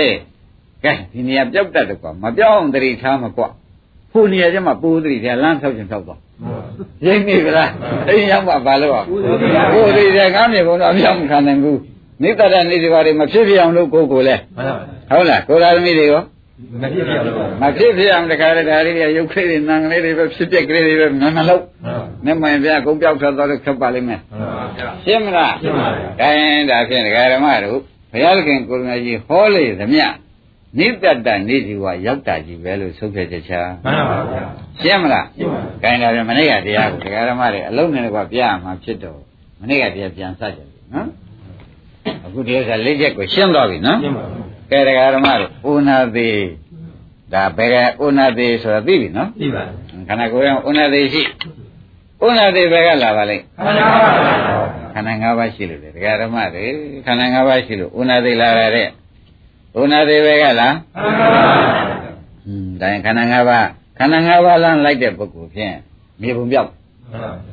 [0.85, 3.49] ကဲဒီနေရာပြောက်တတ်တယ်ကွာမပြောက်အောင်တတိထားမကွာ။
[4.13, 6.19] ဟိုနေရာကျမှပိုးတတိထားလမ်းဖြောက်ချင်ဖြောက်သွား။
[7.07, 7.69] ရိမ့်နေကြလား။
[8.09, 9.05] အိမ်ရောက်မှဘာလို့อ่ะ။
[9.73, 11.79] ဟိုဒီတဲ့ကားမြေပုံတော့အပြောင်းမခံနိုင်ဘူး။
[12.23, 16.23] နိတ္တရနေဒီပါတွေမဖြစ်ဖြစ်အောင်လို့ကိုယ်ကိုယ်လဲမှန်ပါဗျာဟုတ်လားကိုယ်တော်သမီးတွေရော
[16.81, 21.63] မဖြစ်ပြတော့မဖြစ်ဖြစ်အောင်တခါတည်းဒါလေးတွေရုပ်ကလေးတွေနံကလေးတွေပဲဖြစ်ပြက်ကလေးတွေပဲငန်းငလုံး
[22.25, 27.79] မျက်မှန်ပြကုန်းပြောက်ထွက်သွားလို့ခက်ပါလိမ့်မယ်မှန်ပါဗျာရှင်းမလားရှင်းပါဗျာ။ခိုင်းဒါဖြင့်ဒကာဓမ္မတို့
[28.13, 30.07] ဘုရားသခင်ကိုရမကြီးဟောလေသမျှ
[30.79, 34.43] နိတ္တတနေစီဝရောက်တာကြီးပဲလို့ဆုံးဖြတ်ချက်ချာမှန်ပါဗျာ
[34.81, 39.19] ရှင်းမလားရှင်းပါ။ခိုင်းဒါဖြင့်မနေ့ကတရားကိုဒကာဓမ္မတွေအလုံးနဲ့ကွာပြရမှာဖြစ်တော့
[39.61, 41.09] မနေ့ကတရားပြန်စကြတယ်နော်။
[42.27, 44.25] အခုဒီဥစ္စာလေးချက်ကိုရှင်းသွားပြီနော်ရှင်းပါ။
[44.71, 46.39] ကဲဒကာဓမ္မတို့ဥနာသေး
[47.33, 47.71] ဒါဘယ်
[48.01, 49.65] ကဥနာသေးဆိုတာသိပြီနော်ပြီပါ
[50.09, 51.23] ခန္ဓာကိုယ်ရောဥနာသေးရှိ
[52.27, 53.89] ဥနာသေးဘယ်ကလာပါလိမ့်မှန်ပါဗျာ
[54.95, 56.65] ခန္ဓာ၅ပါးရှိလို့လေဒကာဓမ္မတွေ
[57.07, 58.89] ခန္ဓာ၅ပါးရှိလို့ဥနာသေးလာရတဲ့
[59.81, 61.33] ဥနာသေးပဲကလားမှန်ပါဗျာ
[62.45, 63.67] ဟွန်းဒါရင်ခန္ဓာ၅ပါး
[63.99, 65.75] ခန္ဓာ၅ပါးလမ်းလိုက်တဲ့ပုဂ္ဂိုလ်ဖြင့်
[66.23, 66.71] မြေပုံပြောက်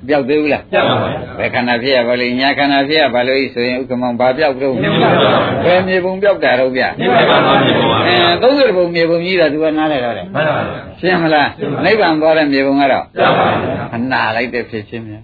[0.08, 1.10] ပြောက်သေးဘူးလားပြပါပါ
[1.40, 5.34] ဘယ်ခန္ဓာဖြစ်ရပါလိမ့်ညာခန္ဓာဖြစ်ရပါလို့ဆိုရင်ဥက္ကမောင်ဘာပြောက်တော့မြေပုံပြောက်ပါ
[5.66, 11.50] ဘယ်မြေပုံပြောက်တာတော့ဗျဒီဘက်ကမှမြေပုံပါအဲ30ပုံမြေပုံကြီးတော့သူကနားလဲတော့တယ်မှန်ပါဗျာရှင်းမလား
[11.86, 13.48] နိဗ္ဗာန်သွားတဲ့မြေပုံကတော့ပြပါပါ
[13.96, 15.24] အနာလိုက်တဲ့ဖြစ်ချင်းများ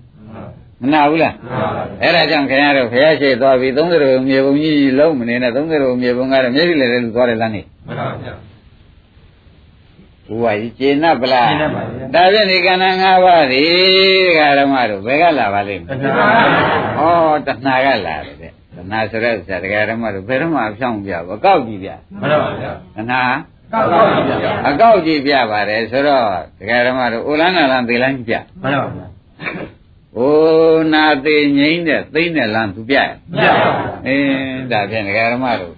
[0.81, 8.33] မနာဘူးလားမှန်ပါဗျာအဲ့ဒါကြောင့်ခင်ဗျားတို့ဘုရားရှိသွားပြီ30ရုံမြေပုံကြီးလုံးမနေနဲ့30ရုံမြေပုံကတော့မျက်စိလည်းလည်းလူသွားတယ်လမ်းနေမှန်ပါဗျာ
[10.27, 13.63] ဘုရားကြီးကျေနပ်ပလားကျေနပ်ပါဗျာဒါဖြင့်ဒီကဏ္ဍ၅ပါးဒီ
[14.59, 21.89] ဓမ္မတို့ဘယ်ကလာပါလိမ့်မမှလဲန်ပါဗျာဩတဏှာကလာတယ်တဲ့တဏှာဆိုတဲ့ဥစ္စာတရားဓမ္မတို့ဘယ်တော့မှဖြောင်းပြဘူးအကောက်ကြည့်ပြ
[22.21, 23.21] မှန်ပါဗျာတဏှာ
[23.73, 26.25] ကောက်ပါဗျာအကောက်ကြည့်ပြပါတယ်ဆိုတော့
[26.59, 29.07] တရားဓမ္မတို့အိုလန်းနာလန်းသေလန်းကြည့်ပြမှန်ပါဗျာ
[30.17, 33.01] အိုနာသေးငိမ့်တဲ့သိမ့်တဲ့လမ်းသူပြရ
[33.33, 33.51] ပြပါဗျာ
[34.07, 35.75] အင်းဒါဖြင့်ဒကာဓမ္မတို့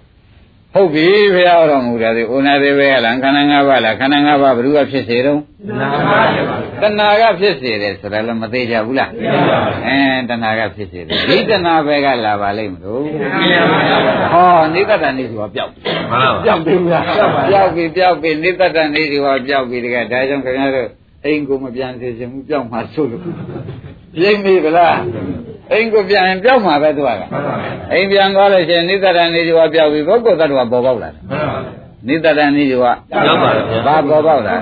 [0.74, 5.38] ဟုတ်ပြီဘုရားတော်မူတယ်ဒီဥနာသေးပဲလားခန္ဓာ၅ပါးလားခန္ဓာ၅ပါးဘယ်သူကဖြစ်စေတော့
[5.80, 6.42] နာပါဗျာ
[6.82, 13.62] တဏှာကဖြစ်စေတယ်ဆိုတာလည်းမသေးကြဘူးလားသိပါပါဘူးအင်းတဏှာကဖြစ်စေတယ်ဒီတဏှာပဲကလာပါလိမ့်မလို့သိပါပါဗျာ
[14.32, 17.04] ဟောနိတတ္တနေဆိုတာပျောက်ပြီမှန်ပါပျောက်ပြီဘူးလား
[17.50, 20.88] ပျောက်ပြီပျောက်ပြီနိတတ္တနေဆိုတာပျောက်ပြီတကယ်ဒါကြောင့်ခင်ဗျားတို့
[21.24, 23.22] အိမ်ကိုမပြန်စေချင်ဘူးပျောက်မှဆိုလို့
[24.18, 24.98] ရိပ်မိဗလား
[25.72, 27.28] အိမ်ကိုပြန်ရင်ပျောက်မှာပဲသူကမှန်ပါဗျာ
[27.92, 34.54] အိမ်ပြန်သွားလို့ရှိရင်နိတ္တရနေကြွားပြောက်ပြီးပုဂ္ဂိုလ်သတ္တဝါပေါ်ပေါက်လာတယ်မှန်ပါဗျာနိတ္တရနေကြွားရောက်ပါဗျာဘာပေါ်ပေါက်လာ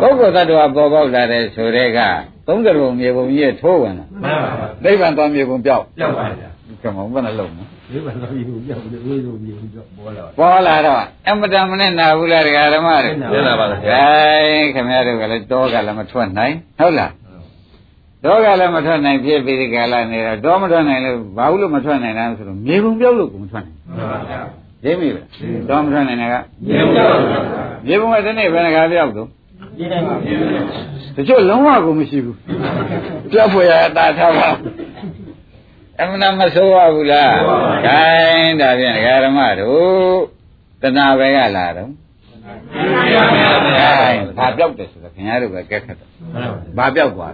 [0.00, 2.00] ပုဂ္ဂိုလ်သတ္တဝါပုဂ္ဂိုလ်သတ္တဝါပေါ်ပေါက်လာတဲ့ဆိုတဲ့က
[2.48, 6.48] 30ဘုံမြေဘုံကြီးရဲ့ထိုးဝင်လာမှန်ပါဗျာနိဗ္ဗာန်သွားမြေဘုံပြောက်ရောက်ပါဗျာ
[6.84, 17.12] ကမ္မဘယ်နှလုံးလဲဒီဘက်တော့ယူပြောက်တယ်ဝေးလို့ယူပြောက်ပေါ်လာပေါ်လာတော့အမတန်မနဲ့နာဘူးလားဒကာဓမ္မတွေပြန်လာပါလားဂိုင်းခင်ဗျားတို့ကလည်းတောကလည်းမထွက်နိုင်ဟုတ်လား
[18.24, 24.40] တောကလည်းမထွက်နိုင်ဖြစ်ပြီးဒီကလာနေတော့တောမထွက်နိုင်လို့ဘာလို့လို့မထွက်နိုင်လဲဆိုတော့မြေဘုံပြောက်လို့ကိုမထွက်နိုင်မှန်ပါဗျာ
[24.84, 25.26] သိမိလား
[25.68, 26.34] တောမထွက်နိုင်တာက
[26.66, 27.16] မြေပြောက်
[27.86, 29.28] မြေပုံကဒီနေ့ဘယ်နှကားပြောက်တော့
[29.78, 30.38] ဒီတိုင်းပါဗျာ
[31.16, 32.36] တချို့လုံးဝကိုမရှိဘူး
[33.32, 34.48] ပြောက်ဖွယ်ရအတာထားပါ
[36.00, 37.34] အမှန်မဆိုးရဘူးလား
[37.86, 40.18] ခိုင်းဒါဖြင့်ဒကာဓမ္မတို့
[40.82, 41.94] တဏှာပဲကလာတော့ခိုင်း
[44.38, 46.08] ဘာပြောက်တယ်ဆိုတော့ခင်ဗျားတို့ပဲကဲခတ်တယ်
[46.78, 47.32] ဘာပြောက်သွား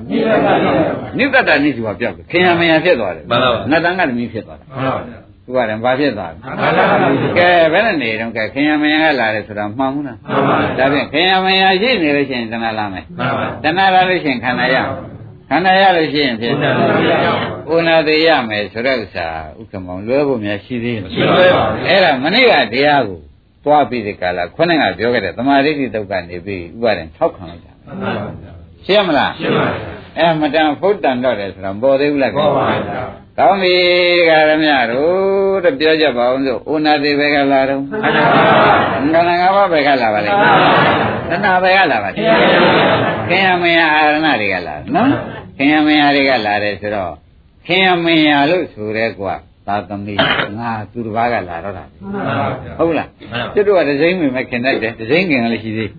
[1.19, 6.39] နိတ္တတနိစုကပြောက်တယ်ခင်ဗျာမယာဖြစ်သွားတယ်မှန်ပါပါနတ်တန်ကသမီးဖြစ်သွားတယ်မှန်ပါဗျာဥပါဒံဘာဖြစ်သွားလဲ
[7.39, 10.19] ကဲဘယ်နဲ့နေတော့ကဲခင်ယမယကလာတယ်ဆိုတော့မှန်ဘူးလား
[10.79, 13.05] ဒါဖြင့်ခင်ယမယရှိနေလို့ရှိရင်တဏှာလာမယ်
[13.65, 14.77] တဏှာလာလို့ရှိရင်ခန္ဓာရ
[15.51, 16.55] ခန္ဓာရလို့ရှိရင်ဖြစ်
[17.75, 19.27] ဥနာသေးရမယ်ဆိုတဲ့ဥစ္စာ
[19.61, 21.11] ဥက္ကမောင်လွဲဖို့များရှိသေးတယ်
[21.89, 23.21] အဲ့ဒါမနေ့ကတရားကို
[23.65, 27.73] သွားပြီးဒီကလာခုနကပြောခဲ့တဲ့သမာဓိတိတုတ်ကနေပြီးဥပါဒံထောက်ခံလိုက်တာ
[28.87, 33.05] ရှင်းမလားရှင်းပါပြီအဲမတန်ဖုတ်တန်တော့တယ်ဆိုတော့ပေါ်သေးဘူးလားပေါ်ပါဗျာ
[33.39, 33.77] ကောင်းပြီ
[34.19, 38.23] ဒကာရမတို့တပြောကြပါအောင်ဆိုဥနာတိဘယ်ကလာတော့ခန္ဓာ
[38.93, 40.31] ခန္ဓာငါးပါးဘယ်ကလာပါလဲ
[41.31, 42.21] သနာဘယ်ကလာပါလဲ
[43.29, 45.09] ခင်ယမယအာရဏတွေကလာနော်
[45.57, 47.13] ခင်ယမယတွေကလာတယ်ဆိုတော့
[47.67, 49.35] ခင်ယမယလို့ဆိုရဲကွာ
[49.67, 50.15] သာသမီ
[50.59, 51.85] ငါသူတစ်ပါးကလာတော့တာ
[52.79, 53.09] ဟုတ်လား
[53.55, 55.91] ကျွတ်တို့ကဒစိမ့်ဝင်မဲ့ခင်တတ်တယ်ဒစိမ့်ခင်ကလည်းရှိသေး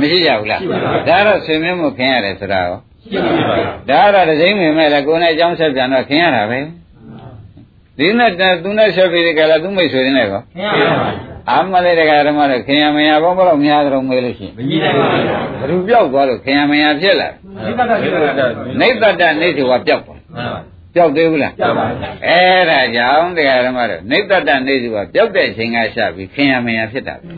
[0.00, 0.60] မရှိကြဘူးလား
[1.08, 2.78] ဒါတော့ဆွေမျိုးမှုခင်ရတယ်ဆိုတာရော
[3.10, 3.56] ရှိပါပါ
[3.90, 6.58] ဒါကတော့ဒစိမ့်ဝင်မဲ့လည်းကိုယ်နဲ့အကြောင်းဆက်ပြန်တော့ခင်ရတာပဲ
[7.98, 8.30] ဒီနဲ့
[8.62, 11.08] သူနဲ့ဆက်ပြီးကြလားသူမိတ်ဆွေနေကောခင်ရပါ
[11.50, 15.24] အာမလေးတကဓမ္မတော့ခင်ရမယာဘောဘလို့များတော်မေးလို့ရှိရင်မကြီးနိုင်ပါဘူး
[15.60, 17.28] ဘ누구ပြောက်သွားလို့ခင်ရမယာဖြစ်လာ
[18.80, 20.20] နိဗ္ဗတနိစ္စဝပြောက်သွား
[20.94, 27.28] ပြောက်သေးဘူးလားပြောက်ပါဘူးအဲ့ဒါကြောင့်တရားဓမ္မတို့နိဗ္ဗတနေစုကပြောက်တဲ့အချိန်ကရှာပြီးခင်ယမယဖြစ်တာပဲ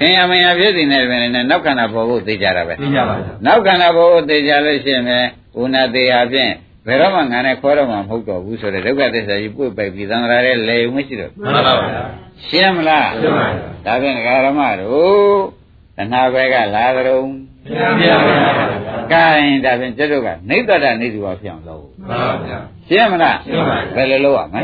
[0.00, 5.18] ခင်ယမယဖြစ်တဲ့နေပဲနဲ့နောက်ခန္ဓာပေါ်ဖို့သိကြတာပဲသိကြပါဘူးနောက်ခန္ဓာပေါ်ဖို့သိကြလို့ရှိရင်ပဲ
[5.60, 6.52] ဥနာသေးဟာဖြင့်
[6.86, 11.86] ဘယ်တော့မှငါနဲ့ခေါ်တော့မှမဟုတ်တော့ဘူးဆိုတဲ့ဒုက္ခသစ္စာကြီးပွေ့ပိုက်ပြီးသံဃာရဲလေုံမရှိတော့မှန်ပါပါ
[12.46, 15.40] ရှင်းမလားရှင်းပါပြီဒါဖြင့်ဒကာဓမ္မတို့
[15.96, 17.20] တဏှာဘက်ကလာကြုံ
[17.68, 18.66] ရှင်းပါပါ
[19.12, 19.26] ကဲ
[19.64, 22.58] ဒါဖြင့်ကျတို့ကနိဗ္ဗတနေစုပါဖြစ်အောင်လုပ်မှန်ပါဗျာ
[22.88, 24.60] ရှင်းမလားရှင်းပါဘယ်လိုလုပ်ရမလဲ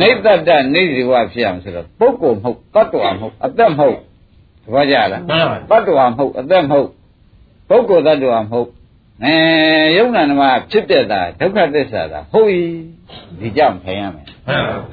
[0.00, 6.88] နိဗ္ဗတနေစီဝဖြစ်အောင်ဆိုတော့ပုဂ္ဂိုလ်မဟုတ်တ attva မဟုတ်အသက်မဟုတ်သဘောကြလားမှန်ပါ attva မဟုတ်အသက်မဟုတ်
[7.68, 8.68] ပုဂ္ဂိုလ်တ attva မဟုတ်
[9.24, 9.34] အဲ
[9.96, 12.60] ယုံနာနမဖြစ်တဲ့တာဒုက္ခသစ္စာတာဟုတ်ပြီ
[13.40, 14.24] ဒီကြောင့်ထိုင်ရမယ်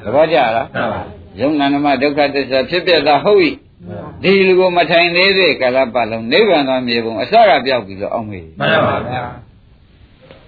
[0.03, 1.01] သဘောကြလားမှန်ပါ
[1.39, 3.49] ယုံနာနမဒုက္ခသစ္စာဖြစ်တဲ့တာဟုတ်ပြီ
[4.23, 9.23] ဒီလူကိုမထိုင်သေးတဲ့ကာလပတ်လုံးနိဗ္ဗာန်သောမြေပုံအစကပြောက်ပြီလို့အောက်မေးမှန်ပါဗျာ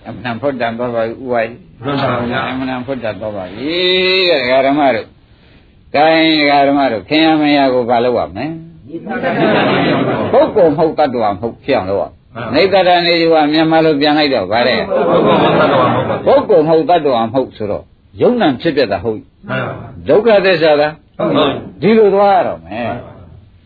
[0.08, 1.54] အမှန်ဖုဒ္ဓံတော်ပါဥဝိုင်း
[1.84, 3.78] မှန်ပါဗျာအမှန်ဖုဒ္ဓတော်ပါပြီ
[4.30, 5.08] တဲ့ဓမ္မတို့
[5.96, 6.34] ကိုင်း
[6.70, 8.46] ဓမ္မတို့ခင်ယမယာကိုဘာလုပ်ရမလဲ
[10.32, 12.06] ပုဂ္ဂိုလ်မဟုတ်တ attva မဟုတ်ဖြစ်အောင်လုပ်ရ
[12.54, 14.80] နေတရနေယူကမြန်မာလိုပြန်လိုက်တော့ဗါတဲ့
[16.26, 17.84] ပုဂ္ဂိုလ်မဟုတ်တ attva မဟုတ်ဆိုတော့
[18.22, 19.20] ယုံ nant ဖြစ်ပြတာဟုတ်
[20.10, 20.94] ဒုက္ခသစ္စာလား
[21.82, 22.90] ဒီလိုသွားရတော့မယ်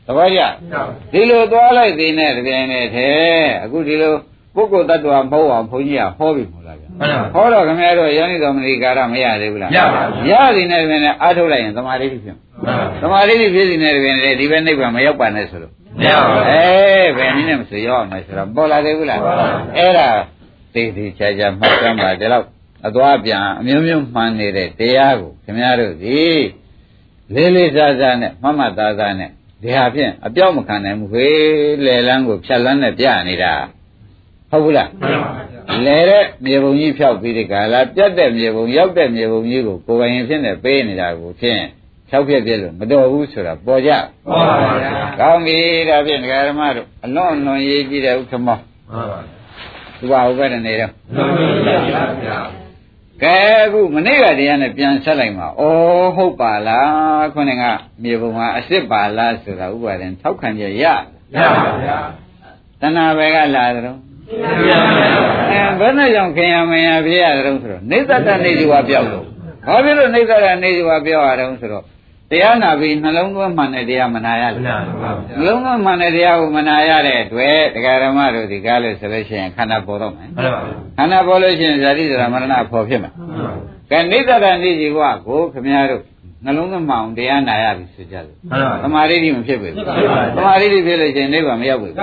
[0.05, 0.41] သဘောကျ
[1.11, 4.13] ဒီလိုသွားလိုက်သေးနဲ့တပြိုင်နက်တည်းအခုဒီလို
[4.55, 6.85] ပုဂ္ဂိုလ်တ attva မဟုတ်အောင်ဘုန်းကြီးကဟောပြီမို့လားဗျ
[7.33, 12.35] ဟောတော့ခင်ဗျားတို့ယောနိတော်မဏိကာရမရသေးဘူးလားရပါဘူးရသည်နဲ့တပြိုင်နက်အားထုတ်လိုက်ရင်သမာဓိဖြစ်
[13.01, 19.19] သမာဓိဖြစ်သည်နဲ့တပြိုင်နက်ဒီဘက်နိဗ္ဗာန်မရောက်ပါနဲ့ဆိုလို့မရပါဘူးအေးဘယ်နည်းနဲ့မဆိုရောက်အောင်မယ်ဆိုတော့ပေါ်လာသေးဘူးလား
[19.77, 20.07] အဲ့ဒါ
[20.73, 22.45] သိသိချာချာမှတ်သားပါဒီလောက်
[22.87, 26.23] အသွားပြန်အမျိုးမျိုးမှန်နေတဲ့တရားကိုခင်ဗျားတို့ဒီ
[27.33, 29.29] လေးလေးစားစားနဲ့မှတ်မှတ်သားသားနဲ့
[29.63, 31.27] ဒီဟာဖြင့်အပြောက်မခံနိုင်ဘူးခေ
[31.85, 33.53] လေလန်းကိုဖြတ်လန်းနဲ့ပြနေတာ
[34.49, 34.89] ဟုတ်ဘူးလား
[35.85, 41.61] လဲတဲ့မြေပုံကြီးဖြောက်ပြီးဒီကလာပြတ်တဲ့မြေပုံရောက်တဲ့မြေပုံကြီးကိုကိုယ်ပိုင်ရင်ဖြစ်နေပေးနေတာကိုဖြင့်
[42.09, 44.89] ဖြောက်ပြက်ပြက်လို့မတော်ဘူးဆိုတာပေါ်ကြပေါ်ပါဗျာ
[45.19, 45.57] ကောင်းပြီ
[45.89, 49.19] ဒါဖြင့်ဒကာဓမ္မတို့အလွန်အလွန်ရေးကြည့်တဲ့ဥက္ကမောမှန်ပါ
[49.99, 51.29] သူကဟုတ်ပဲနေတော့မှန်
[51.95, 52.62] ပါဗျာ
[53.23, 55.63] ကဲအခုမနေ့ကတရားနဲ့ပြန်ဆက်လိုက်မှာဩ
[56.15, 57.63] ဟုတ်ပါလားခုနက
[58.03, 60.85] မြေပုံမှာအစ်စ်ပါလားဆိုတာဥပါဒင်ထောက်ခံကြရရ
[61.35, 61.99] ပါဗျာ
[62.81, 63.91] တဏှာပဲကလာတယ်အဲ
[65.79, 69.25] ဘယ်နဲ့ကြောင့်ခင်ရမရပြရတဲ့ဆိုတော့နေသတ္တနေဒီဝပြောက်လို့
[69.67, 71.83] ဘာဖြစ်လို့နေသတ္တနေဒီဝပြောက်ရတဲ့ဆိုတော့
[72.33, 74.71] တရားနာပြီးနှလုံးသွင်းမှန်တဲ့တရားမနာရဘူးနှ
[75.47, 80.29] လုံးသွင်းမှန်တဲ့တရားကိုမနာရတဲ့အတွက်တရားဓမ္မတို့ဒီကားလို့ဆိုလို့ရှိရင်ခန္ဓာပေါ်တော့မယ်
[80.97, 83.11] ခန္ဓာပေါ်လို့ရှိရင်ဇာတိဇရာမရဏပေါ်ဖြစ်မယ်
[83.91, 86.01] ကဲနေသတ္တနေဒီဝကိုခမည်းတော်
[86.45, 88.37] နှလုံးသွင်းမှအောင်တရားနာရပြီဆိုကြလို့
[88.83, 89.73] သမာဓိတိမဖြစ်ဘူး
[90.35, 91.93] သမာဓိတိဖြစ်လို့ရှိရင်နိဗ္ဗာန်မရောက်ဘူး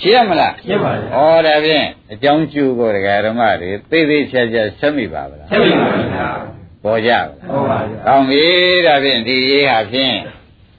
[0.00, 6.28] ရှင်းရမလားရှင်းပါပြီ။ဩဒါဖြင့်အကြောင်းကျိုးကိုတရားဓမ္မတွေသိသိချာချာဆက်မိပါဗလားဆက်မိပါဗျာ။
[6.84, 7.20] ပေါ်ကြပါ
[7.50, 8.44] ဟုတ်ပါဗျာ။ကောင်းပြီ
[8.86, 10.14] ဒါဖြင့်ဒီရေးဟာဖြင့်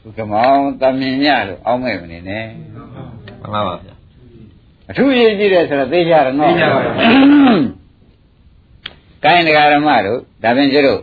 [0.06, 2.46] ဥက္ကမောင်တမင်ညလို့အောင်းမဲ့မနေနဲ့။
[3.42, 3.94] မှန်ပါပါဗျာ။
[4.90, 6.92] အထူးရေးကြည့်တယ်ဆိုတော့သိကြရနော်။သိကြပါဗျာ။
[9.26, 11.02] ကိုင်းတရားဓမ္မတို့ဒါဖြင့်ကျတို့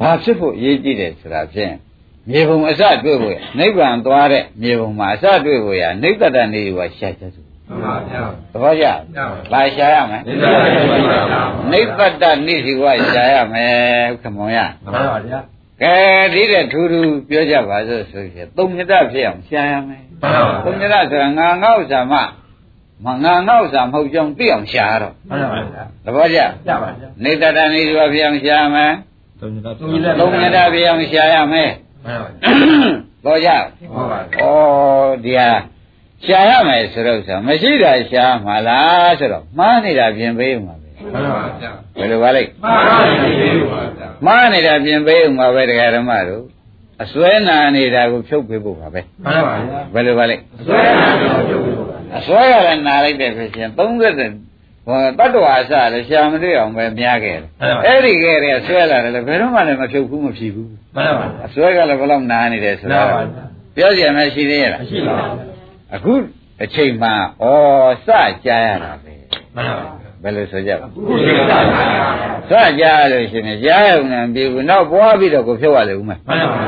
[0.00, 1.72] ဘာဖြစ်ဖို့ရေးကြည့်တယ်ဆိုတာဖြင့်
[2.30, 7.40] မြေပုံအစတွေ့ဖို့နိဗ္ဗာန်သွားတဲ့မြေပုံမှာအစတွေ့ဖို့ရနိဗ္ဗတနေကရှာချက်စု
[7.72, 8.86] မှန်ပါဗျာသဘောကျ
[9.52, 10.22] လာရှာရမယ်
[11.72, 13.72] နိဗ္ဗတနေစီကရှာရမယ်
[14.22, 15.40] ခမောင်ရမှန်ပါဗျာ
[15.82, 15.94] ကဲ
[16.32, 20.30] ဒီတဲ့ထူးထူးပြောကြပါစို့ဆိုရင်သုံးမြတ်ဖြစ်အောင်ရှာရမယ်မှန်ပါ
[20.64, 22.14] သုံးမြတ်ဆိုတာငါငေါ့စာမ
[23.04, 28.92] မငါငေါ့စာမဟုတ်ကြောင်းသိအောင်ရှာတော့မှန်ပါဗျာသဘောကျကျပါဗျာနိဗ္ဗတနေစီကဖြစ်အောင်ရှာရမယ်
[29.40, 31.70] သုံးညတာသုံးညတာသုံးညတာပြအောင်ရှာရမယ်
[32.04, 32.28] မှန်ပါ
[33.24, 33.50] တော့ကြ
[33.92, 35.48] ဟုတ်ပါဩဒီဟာ
[36.26, 46.44] ရှာရမယ်ဆိုတော့ဆိုမရှိတာရှာမှာလားဆိုတော့မှားနေတာပြင်ပေးဦးမှာပဲမှန်ပါဗျာဘယ်လိုပါလဲမှန်ပါဗျာမှားနေတာပြင်ပေးဦးမှာပဲတရားဓမ္မတို့
[47.02, 53.78] အစွဲနာနေတာကိုဖြုတ်ပေးဖို့ပါပဲမှန်ပါဗျာဘယ်လိုပါလဲဆွဲတာတော့ပြုတ်လို့ပါအစွဲရလည်းနာလိုက်တဲ့ဖြစ်ချင်း30
[54.86, 57.46] ဟောတတ္တဝါအစလည်းရှာမတွေ့အောင်ပဲများခဲ့တယ်
[57.86, 63.22] အဲ့ဒီကဲတဲ့ဆွဲလာတယ်လည်းဘယ်တော့မှလည်းမဖြုတ်ဘူးမဖြီးဘူးမှန်ပါအစွဲကလည်းဘယ်လောက်နာနေတယ်ဆိုမှတော့န်ပါ
[63.76, 65.51] ပြောကြရမယ်ရှိသေးရဲ့လားမရှိပါဘူး
[65.94, 66.12] အခု
[66.62, 67.14] အချိန်မှဩ
[68.06, 68.08] စ
[68.46, 69.12] ကြားရတာပဲ
[69.56, 69.84] မှန်ပါ
[70.22, 72.08] ဘယ်လိုဆိုကြပါခုရှိတာမှန်ပါ
[72.50, 76.58] စကြားရလို့ရှိရင်ကြားရုံနဲ့ပြီးဘူးနောက်ပွားပြီးတော့ကိုဖြုတ်ရလေဦးမယ်မှန်ပါ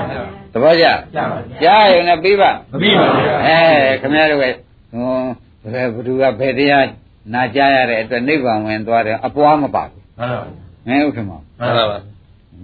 [0.52, 3.58] သဘောကျကြပါကြားရုံနဲ့ပြီးပါမပြီးပါဘူးအဲ
[4.00, 5.30] ခင်ဗျားတို့ကဟွန်း
[5.72, 6.86] ဘယ်ဘသူကဘယ်တရား
[7.34, 10.42] နာကြားရတဲ့အတွက်နိဗ္ဗာန်ဝင်သွားတယ်အပွားမပါဘူးမှန်ပါ
[10.86, 11.98] မင်းဥက္ကမမှန်ပါပါ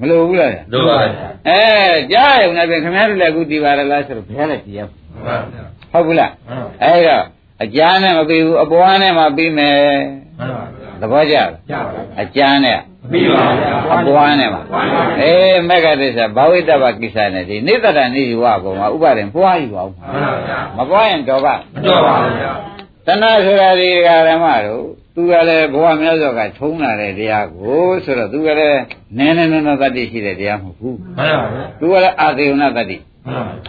[0.01, 1.63] မလို့ဘူးလားတို့ပါဗျာအဲ
[2.13, 7.25] ကြားရုံနဲ့ပြင်ခင်ဗျားတို့လည်းအခုတည်ပါရလားဆိုတော့ဘယ်လည်းတည်ရမှန်ပါဗျာ ဟုတ်ဘူးလားမှန်ပါအဲ့တော့
[7.63, 9.77] အကြမ်းနဲ့မပြီးဘူးအပွားနဲ့မှပြီးမယ်
[10.39, 11.81] မှန်ပါဗျာသဘောကျလားကြပါ
[12.23, 12.79] အကျမ်းနဲ့
[13.11, 14.61] ပြီးပါဗျာအပွားနဲ့ပါ
[15.21, 22.53] အေးမက္ကသစ္စာဘာဝိတ္တပကိစ္စနဲ့ဒီနိတ္တတနိဒီဝအပေါ်မှာဥပါဒင်ပွားယူအောင်မှန်ပါဗျာမပွားရင်တော့ပါမတော်ပါဘူးဗျာ
[23.07, 24.85] တဏှာဆိုတာဒီဓမ္မတို့
[25.15, 28.81] သူကလည်းဘဝမြတ်စွာကထုံးလာတဲ့တရားကိုဆိုတော့သူကလည်း
[29.19, 33.10] နည်းနည်းနည်းနည်းတတ္တိရှိတဲ့တရားမဟုတ်ဘူးမှန်ပါဗျာသူကလည်းအာသေယနာတတ္တိမှန်ပါ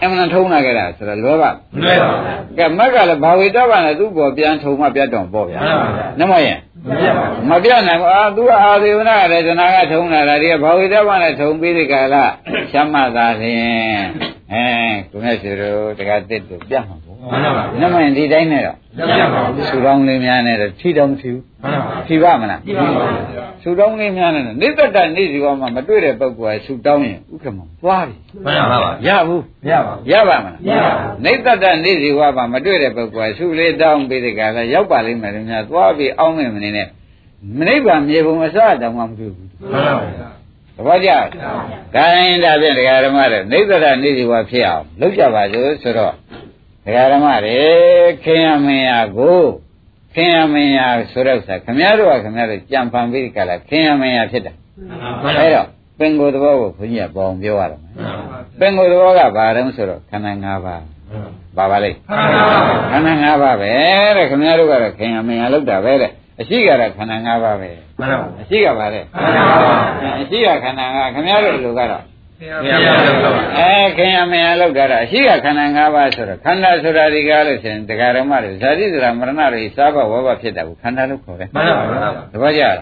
[0.03, 1.43] အမှန်ထုံးလာကြတာဆိုတော့လောဘ
[1.75, 6.57] မလွယ်ပါဘူးကဲမက်ကလည်းဘာဝိတ္တပနဲ့သူ့ပေါ်ပြန်ထုံမှပြတ်တော့ပေါ့ဗျာမှန်ပါဗျာနမရင်
[6.89, 12.23] မပြတ်ပါဘူးမပြတ်နိုင်ဘူးအာသူကအာသေဝနာရတနာကထုံလာတာဒီကဘာဝိတ္တပနဲ့ထုံပြီးဒီကလာ
[12.71, 14.01] ရှမ်းမသာလင်
[14.53, 14.65] အဲ
[15.11, 28.15] ကိုမြတ်ရှိတို့တကတစ်တို့ပြတ်မှာပေါ့ မှန်ပါဗျာနမရင်ဒီတိုင်းနဲ့တော့မပြတ်ပါဘူးဆူတောင်းလေးများနဲ့တော့ထီတောင်းထီဘူးမှန်ပါထီပါမလားပြီးပါပါဗျာဆူတောင်းလေးများနဲ့နေတ္တတနေစီဝါမှာမတွေ့တဲ့ပုဂ္ဂိုလ်ကဆူတောင်းရင်ဥက္ကမသွားပြီ
[28.45, 36.87] မှန်ပါပါရဘူးရပါဘူးရပါမလားရပါဘူးနေတ္တတနေစီဝါမှာမတွေ့တဲ့ပုဂ္ဂိုလ်ကဆူလေးတောင်းပြီးဒီကလာရောက်ပါလိမ့်မယ်လို့များသွားပြီးအောင်းမယ်မနေနဲ့
[37.57, 40.29] မနိဗ္ဗာန်မြေပုံအစတောင်မှမတွေ့ဘူးမှန်ပါဗျာ
[40.75, 41.27] သဘောကျလား
[41.95, 46.13] ခိုင်းဒါဖြင့်ဒကာဓမ္မတွေနေတ္တတနေစီဝါဖြစ်အောင်လုပ်ကြပါစို့ဆိုတော့
[46.85, 47.61] ဒကာဓမ္မတွေ
[48.23, 49.39] ခင်ရမင်းရကို
[50.13, 50.79] ခင်ရမင်းရ
[51.11, 54.55] ဆိုတော့ဆိုခမည်းတော်ကခမည်းတော်ကြံဖန်ပြီးဒီကလာခင်ရမင်းရဖြစ်တယ်
[54.89, 55.67] မှန်ပါအဲ့တော့
[55.99, 60.83] ပင်ကိုယ်သဘောကိုခွန်ကြီးကပေါအောင်ပြောရတော့မယ်မှန်ပါပင်ကိုယ်သဘောကဘာတုံးဆိုတော့ခန္ဓာ၅ပါး
[61.57, 61.97] ပါပါလိမ့်
[62.91, 63.71] မှန်ပါခန္ဓာ၅ပါးပဲ
[64.17, 67.69] တဲ့ခင်ဗျားတို့ကတော့ခင်ရမင်းရလောက်တာပဲတဲ့အရှိကတော့ခန္ဓာ၅ပါးပဲ
[67.99, 72.10] မှန်ပါအရှိကပါလေမှန်ပါအရှိကခန္ဓာ၅ခင်ဗျားတို့လူကတော့ဘုရားလောက်ပါ
[73.59, 82.77] အဲခင်ရမင်းရလောက်တာတော့အရှိကခန္ဓာ၅ပါးဆိုတော့ခန္ဓာဆိုတာဒီကားလို့ဆိုရင်တရားဓမ္မတွေဇာတိဆိုတာမရဏတွေစားဘဝဘဖြစ်တာကိုခန္ဓာလို့ခေါ်တယ်မှန်ပါဗျာသဘောကျလား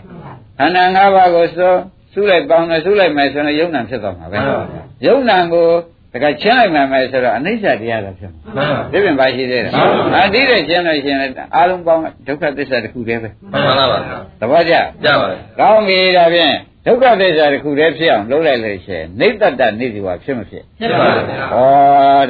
[0.59, 1.77] ခန္ဓာ၅ပါးကိုစိုး
[2.13, 5.67] စုလိုက်ပေါင်းတယ်စုလိုက်မယ်ဆိုရင်ယုံနာဖြစ်သွားမှာပဲမှန်ပါဗျာယုံနာကို
[6.13, 13.97] တခါချင်းလိုက်မှမယ်ဆိုတော့အနိစ္စတရားတော့ဖြစ်မှာမှန်ပါဒီပြင်ပါရှိသေးတယ်မှန်ပါအာဒီတဲ့ချင်းလို့ရှိရင်လည်းအာလုံးပေါင်းဒုက္ခသစ္စာတစ်ခုတည်းပဲမှန်ပါပါ
[14.39, 16.55] သဘောကျကြပါလေကောင်းပြီဒါဖြင့်
[16.85, 21.25] ဒုက္ခသစ္စာတစ်ခုတည်းဖြစ်အောင်လုပ်လိုက်လို့ရှိရင်နေတ္တတနေစီဝါဖြစ်မဖြစ်ဖြစ်ပါလေဩ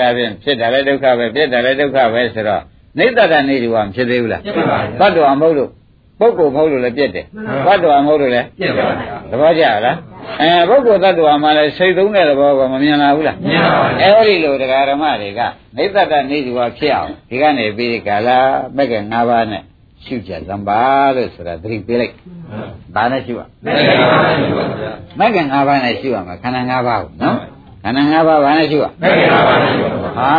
[0.01, 2.61] ဒါဖြင့်ဖြစ်တယ်လည်းဒုက္ခပဲဖြစ်တယ်လည်းဒုက္ခပဲဆိုတော့
[2.99, 5.69] နေတ္တတနေစီဝါမဖြစ်သေးဘူးလားဖြစ်ပါလေဘတ်တော်မဟုတ်လို့
[6.19, 7.25] ပုဂ္ဂိုလ်မဟုတ်လို့လည်းပြည့်တယ်
[7.65, 8.93] ဘတ်တော်မဟုတ်လို့လည်းဖြစ်ပါလေ
[9.31, 9.97] သဘောကျလား
[10.41, 15.41] အဲပုဂ္ဂိုလ်သတ္တဝါမှလည်းစိတ်သုံးတဲ့သဘောကမမြင်လာဘူးလားမြင်ပါပါအဲဒီလိုတရားဓမ္မတွေက
[15.77, 18.37] နေတ္တတနေစီဝါဖြစ်အောင်ဒီကနေပြီးကာလာ
[18.75, 19.61] မက်က၅ပါးနဲ့
[20.05, 20.81] ရှုကြသံပါ
[21.15, 22.13] လို့ဆိုတာသတိပေးလိုက်
[22.95, 24.09] ဒါနဲ့ရှုရမှန်ပါ
[24.59, 27.37] ပါဗျာမက်က၅ပါးနဲ့ရှုရမှာခန္ဓာ၅ပါးကိုနော်
[27.83, 30.31] ခန္ဓာ၅ပါးဘာနဲ့ရှုရမှန်ပါပါဗျာဟာ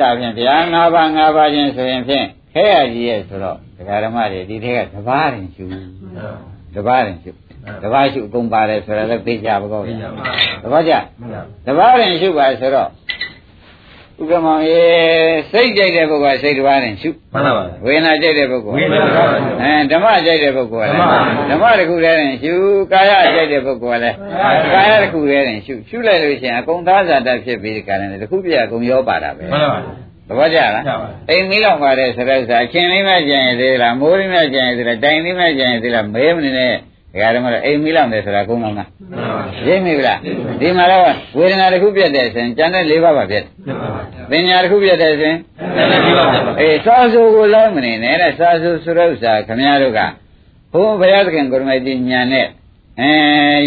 [0.00, 5.64] ဒါဖြင့်ဗျာ၅ပါး၅ပါးချင်းဆိုရင်ဖြင့်ခဲရကြီးရဲ့ဆိုတော့တရားဓမ္မတွေဒီထဲကတပါးရင်ရှု
[6.74, 7.30] တပါးရင်ရှု
[7.82, 10.08] တပါးရှုအကုန်ပါတယ်ဆိုတာလည်းသိကြပါကောဗျာ
[10.62, 10.92] တပါးကြ
[11.66, 12.88] တပါးရင်ရှုပါဆိုတော့
[14.20, 14.82] ဥက္ကမောင်ရေ
[15.52, 21.00] စိတ်ကြိုက်တဲ့ပုဂ္ဂိုလ်ကစိတ်တပါးရင်ရှုမှန်ပါပါဝေဒနာကြိုက်တဲ့ပုဂ္ဂိုလ်ဝေဒနာပါပါအဲဓမ္မကြိုက်တဲ့ပုဂ္ဂိုလ်ကလည်း
[21.48, 22.54] ဓဓမ္မ္မမတစ်ခုတည်းရင်ရှု
[22.92, 24.16] ကာယကြိုက်တဲ့ပုဂ္ဂိုလ်ကလည်း
[24.72, 29.78] ကာယတစ်ခုတည်းရင်ရှုရှုလိုက်လို့ရှိရင်အကုန်သားဇာတဖြစ်ပြီးဒီကလည်းတစ်ခုပြအကုန်ရောပါတာပဲမှန်ပါပါ
[30.28, 36.74] သဘောကျလားကျပါအိမ်မီးလောက်ပါတယ်ဆိုတော့ဆိုအချင်းလေးမဲ့ကြံရသေးလားမိုးလေးမဲ့ကြံရသေးလားတိုင်လေးမဲ့ကြံရသေးလားမဲမနေနဲ့
[37.16, 40.18] ဒကာဓမ္မတော့အိမ်မီးလောက်တယ်ဆိုတာအကုန်လုံးလားမှန်ပါပါရိပ်မိဗလား
[40.60, 41.02] ဒီမှာတော့
[41.36, 45.38] ဝေဒနာတစ်ခုပြတ်တဲ့ဆိုရင်ကျန်တဲ့၄ပါးပါပြတ်ဖြစ်ပါပါပညာတစ်ခုပြတ်တဲ့ဆိုရင်
[45.90, 50.00] လည်းပြီးပါဗျာအေးစာစုကိုလည်းမနေနဲ့တဲ့စာစုဆိုတဲ့ဥစ္စာခမည်းတော်က
[50.72, 52.46] ဘုန်းဘုရားသခင်ကိုရမေကြီးညာနဲ့
[53.00, 53.10] အဲ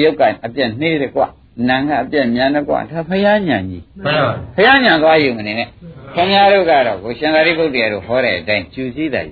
[0.04, 1.24] ရုပ်ကအပြက်နှေးတယ်ကွ
[1.70, 5.68] နာကအပြက်ညာတယ်ကွဒါဘုရားညာကြီးမှန်ပါဘုရားညာသွားယူမနေနဲ့
[6.16, 9.28] ခင်ဗျားတို့ကတော့ကိုရှင်သာရိပုတ္တရာတို့ဟောတဲ့အတိုင်းကျူစည်းတယ်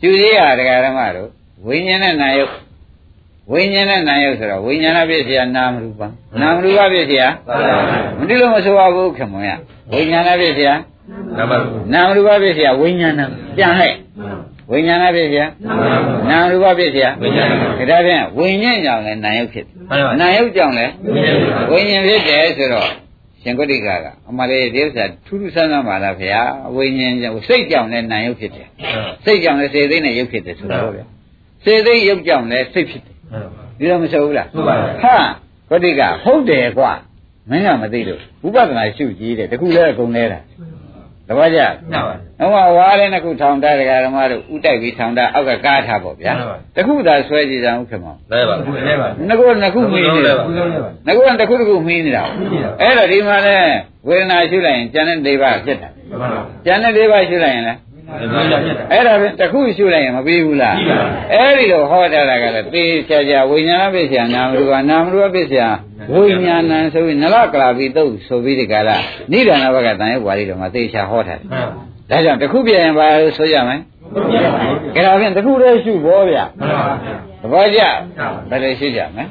[0.00, 1.28] ကျူစည်းရတရားဓမ္မတို့
[1.66, 2.52] ဝိညာဉ်နဲ့နာယုတ်
[3.52, 6.00] ဝိညာဉ်နဲ့နာယုတ်ဆိုတော့ဝိညာဏပြည့်စရာနာမရူပ
[6.40, 7.28] နာမရူပပြည့်စရာ
[8.18, 9.50] မတိလို့မဆိုပါဘူးခင်မွန်ရ
[9.92, 10.74] ဝိညာဏပြည့်စရာ
[11.92, 13.20] နာမရူပပြည့်စရာဝိညာဏ
[13.56, 13.96] ပြန်လိုက်
[14.70, 15.44] ဝိညာဏဖြစ်ဗျာ
[16.28, 17.08] နာမ်ရူပဖြစ်ဗျာ
[17.90, 20.92] ဒါဖြင့်ဝိညာဉ်ကြောင့်လည်းနာယုတ်ဖြစ်တယ်နာယုတ်ကြောင့်လည်း
[21.70, 22.88] ဝိညာဉ်ဖြစ်တယ်ဆိုတော့
[23.42, 26.40] ရှင်ကုဋိကကအမလေးဒီဥစ္စာထူးထူးဆန်းဆန်းပါလားဗျာ
[26.76, 28.68] ဝိညာဉ်ကြောင့်စိတ်ကြောင့်လည်းနာယုတ်ဖြစ်တယ်
[29.24, 31.04] စိတ်ကြောင့်လည်းစေသိနဲ့ယုတ်ဖြစ်တယ်ဆိုတော့ဗျာ
[31.64, 33.15] စေသိယုတ်ကြောင့်လည်းစိတ်ဖြစ်တယ်
[33.78, 35.16] ဒီတော့မဆိုဘူးလားဟုတ်ပါဘူးဟာ
[35.70, 36.92] ကုဋ္ဌိကဟုတ်တယ်ကွာ
[37.50, 40.40] မင်းကမသိလို့ဝိပဿနာရှုကြည့်တယ်တခုလဲအကုန်လဲတာ
[41.28, 41.60] တပည့်ကြ
[41.92, 48.54] နာပါဟောဝါးတဲ့နှစ်ခုထောင်ထားတရားဓမ္မတို့ဥတိုက်ပြီးထောင်ထားအောက်ကကားထားပေါ့ဗျာမှန်ပါတခုသာဆွဲကြည့်ကြအောင်ခင်ဗျာလဲပါ
[48.88, 53.56] လဲပါနှစ်ခုနှစ်ခုမီးနေတယ်ကုသိုလ်နဲ့ပါငါကတစ်ခုတစ်ခုမီးနေတာမီးနေတာအဲ့တော့ဒီမှာလဲ
[54.08, 56.28] ဝေဒနာရှုလိုက်ရင်ကျန်တဲ့၄ပါးဖြစ်တာမှန်ပါ
[56.64, 57.95] ကျန်တဲ့၄ပါးရှုလိုက်ရင်လဲဘယ်လိုလဲဖြစ်တာ
[58.92, 65.62] အဲ့ဒါပဲတစ်ခုရှုလိုက်ရင်မပြီးဘူးလားပြီးပါဘူးအဲ့ဒီတော့ဟောထားတာကလည်းသေချာချာဝိညာဏပစ္စယနာမရူပနာမရူပပစ္စယ
[66.12, 68.96] ဝိညာဏံဆိုပြီးနလကလာပြီးတော့ဆိုပြီးဒီကလာ
[69.32, 71.66] နိဒာနဘကတန်ရုပ်ပါဠိတော်မှာသေချာဟောထားတယ်မှန်
[72.10, 73.80] ဒါကြောင့်တစ်ခုပြရင်ပါလို့ဆိုကြမယ်
[74.14, 74.22] ပါ
[74.94, 76.92] ကြဒါဖြင့်တစ်ခုတည်းရှုဘောဗျာမှန်ပါ
[77.42, 77.80] သဘောကျ
[78.50, 79.24] ဘယ်လိုရှုကြမလဲ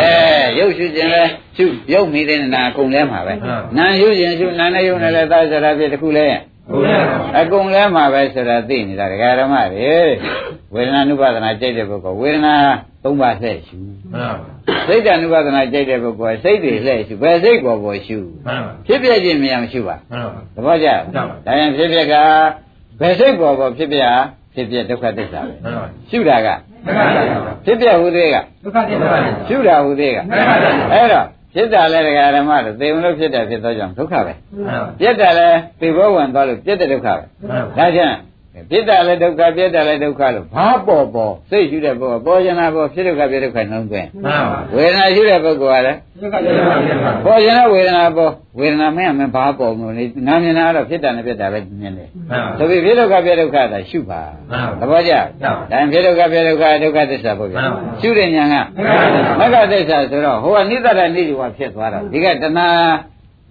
[0.00, 1.22] အဲရုပ်ရှုခြင်းလဲ
[1.56, 3.34] ရှုရုပ်မိတဲ့နာအကုန်လဲမှာပဲ
[3.76, 6.42] နာရှုခြင်းရှုနာနဲ့ယုံနဲ့လဲသာစရာပြတစ်ခုလဲဘုရား
[7.38, 9.94] အကုန်လဲမှာပဲဆိုတာသိနေတာဒကာဓမ္မတွေ
[10.74, 12.54] ဝေဒနာနုပါဒနာကြိုက်တဲ့ပုဂ္ဂိုလ်ဝေဒနာ
[13.04, 13.76] သုံးပါးလှည့်ရှု
[14.12, 14.34] မှန်
[14.68, 22.14] ပါစိတ်တ ानु ပါဒနာကြိုက်တဲ့ပုဂ္ဂိုလ်စိတ်တွေလှည့်ရှုဘယ်စိတ်ပေါ်ပေါ်ရှုမှန်ပါဖြစ်ပြခြင်းမရမရှုပါမှန်ပါသဘောကျမှန်ပါဒါရင်ဖြစ်ပြက
[23.00, 24.00] ဘယ်စိတ်ပေါ်ပေါ်ဖြစ်ပြ
[24.54, 26.48] ဖြစ်ပြဒုက္ခသစ္စာပဲမှန်ပါရှုတာက
[26.86, 30.18] ဒုက္ခသစ္စာဖြစ်ပြဟုသေးကဒုက္ခသစ္စာရှုတာဟုသေးက
[30.92, 34.32] အဲ့တော့ ဖြစ်တာလဲဒကာဓမ္မတို့သေမလို့ဖြစ်တယ်ဖြစ်သောကြောင့်ဒုက္ခပဲ
[34.66, 35.48] မှန်ပါပြက်တာလဲ
[35.80, 38.16] သေဘောဝင်သွားလို့ပြက်တဲ့ဒုက္ခပဲမှန်ပါဒါကြောင့်
[38.70, 58.54] ပြစ်တာလည်းဒုက္ခပြစ်တာလည်းဒုက္ခလို့ဘာပေါ်ပေါ်စိတ်ရှိတဲ့ပုဂ္ဂိုလ်ပေါ်ကျင်တာပေါ်ဖြစ်ဒုက္ခပြဒုက္ခနှုံးသွင်းမှန်ပါဝေဒနာရှိတဲ့ပုဂ္ဂိုလ်ကလည်းဒုက္ခသစ္စာဖြစ်ပါပေါ်ကျင်တဲ့ဝေဒနာပေါ်ဝေဒနာမင်းအမင်းဘာပေါ်မလို့လဲငါမြင်တာကတော့ဖြစ်တာနဲ့ပြစ်တာပဲမြင်တယ်မှန်ပါဆိုပြီးဖြစ်ဒုက္ခပြဒုက္ခသာရှုပါမှန်ပါသဘောကျမှန်ပါဒါရင်ဖြစ်ဒုက္ခပြဒုက္ခဒုက္ခသစ္စာပေါ့ဗျာမှန်ပါရှုတဲ့ညာက
[59.40, 62.68] မဂ္ဂသစ္စာဆိုတော့ဟိုကနိတ္တရနိဒီဝဖြစ်သွားတာဒီကတဏှာ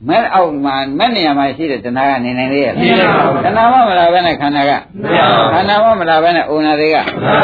[0.09, 4.71] မဲ့အောက်မှာမဲ့နေရာမှာရှိတဲ့တဏှာကနေနိုင်လေရဲ့နေနိုင်ပါဘူးတဏှာမမလာဘဲနဲ့ခန္ဓာက
[5.03, 7.35] မရပါဘူးခန္ဓာမမလာဘဲနဲ့ဩနာတွေကမှန်ပါ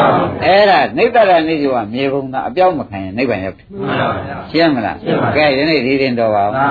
[0.44, 6.64] အဲ့ဒါနိတ္တရနိစ္စဝမြေပုံသာအပြောင်းမခံရင်နိဗ္ဗာန်ရောက်တယ်မှန်ပါဗျာရှင်းမလားရှင်းပါပြီကဲဒီနေ့ဒီရင်တော်ပါဦးသာ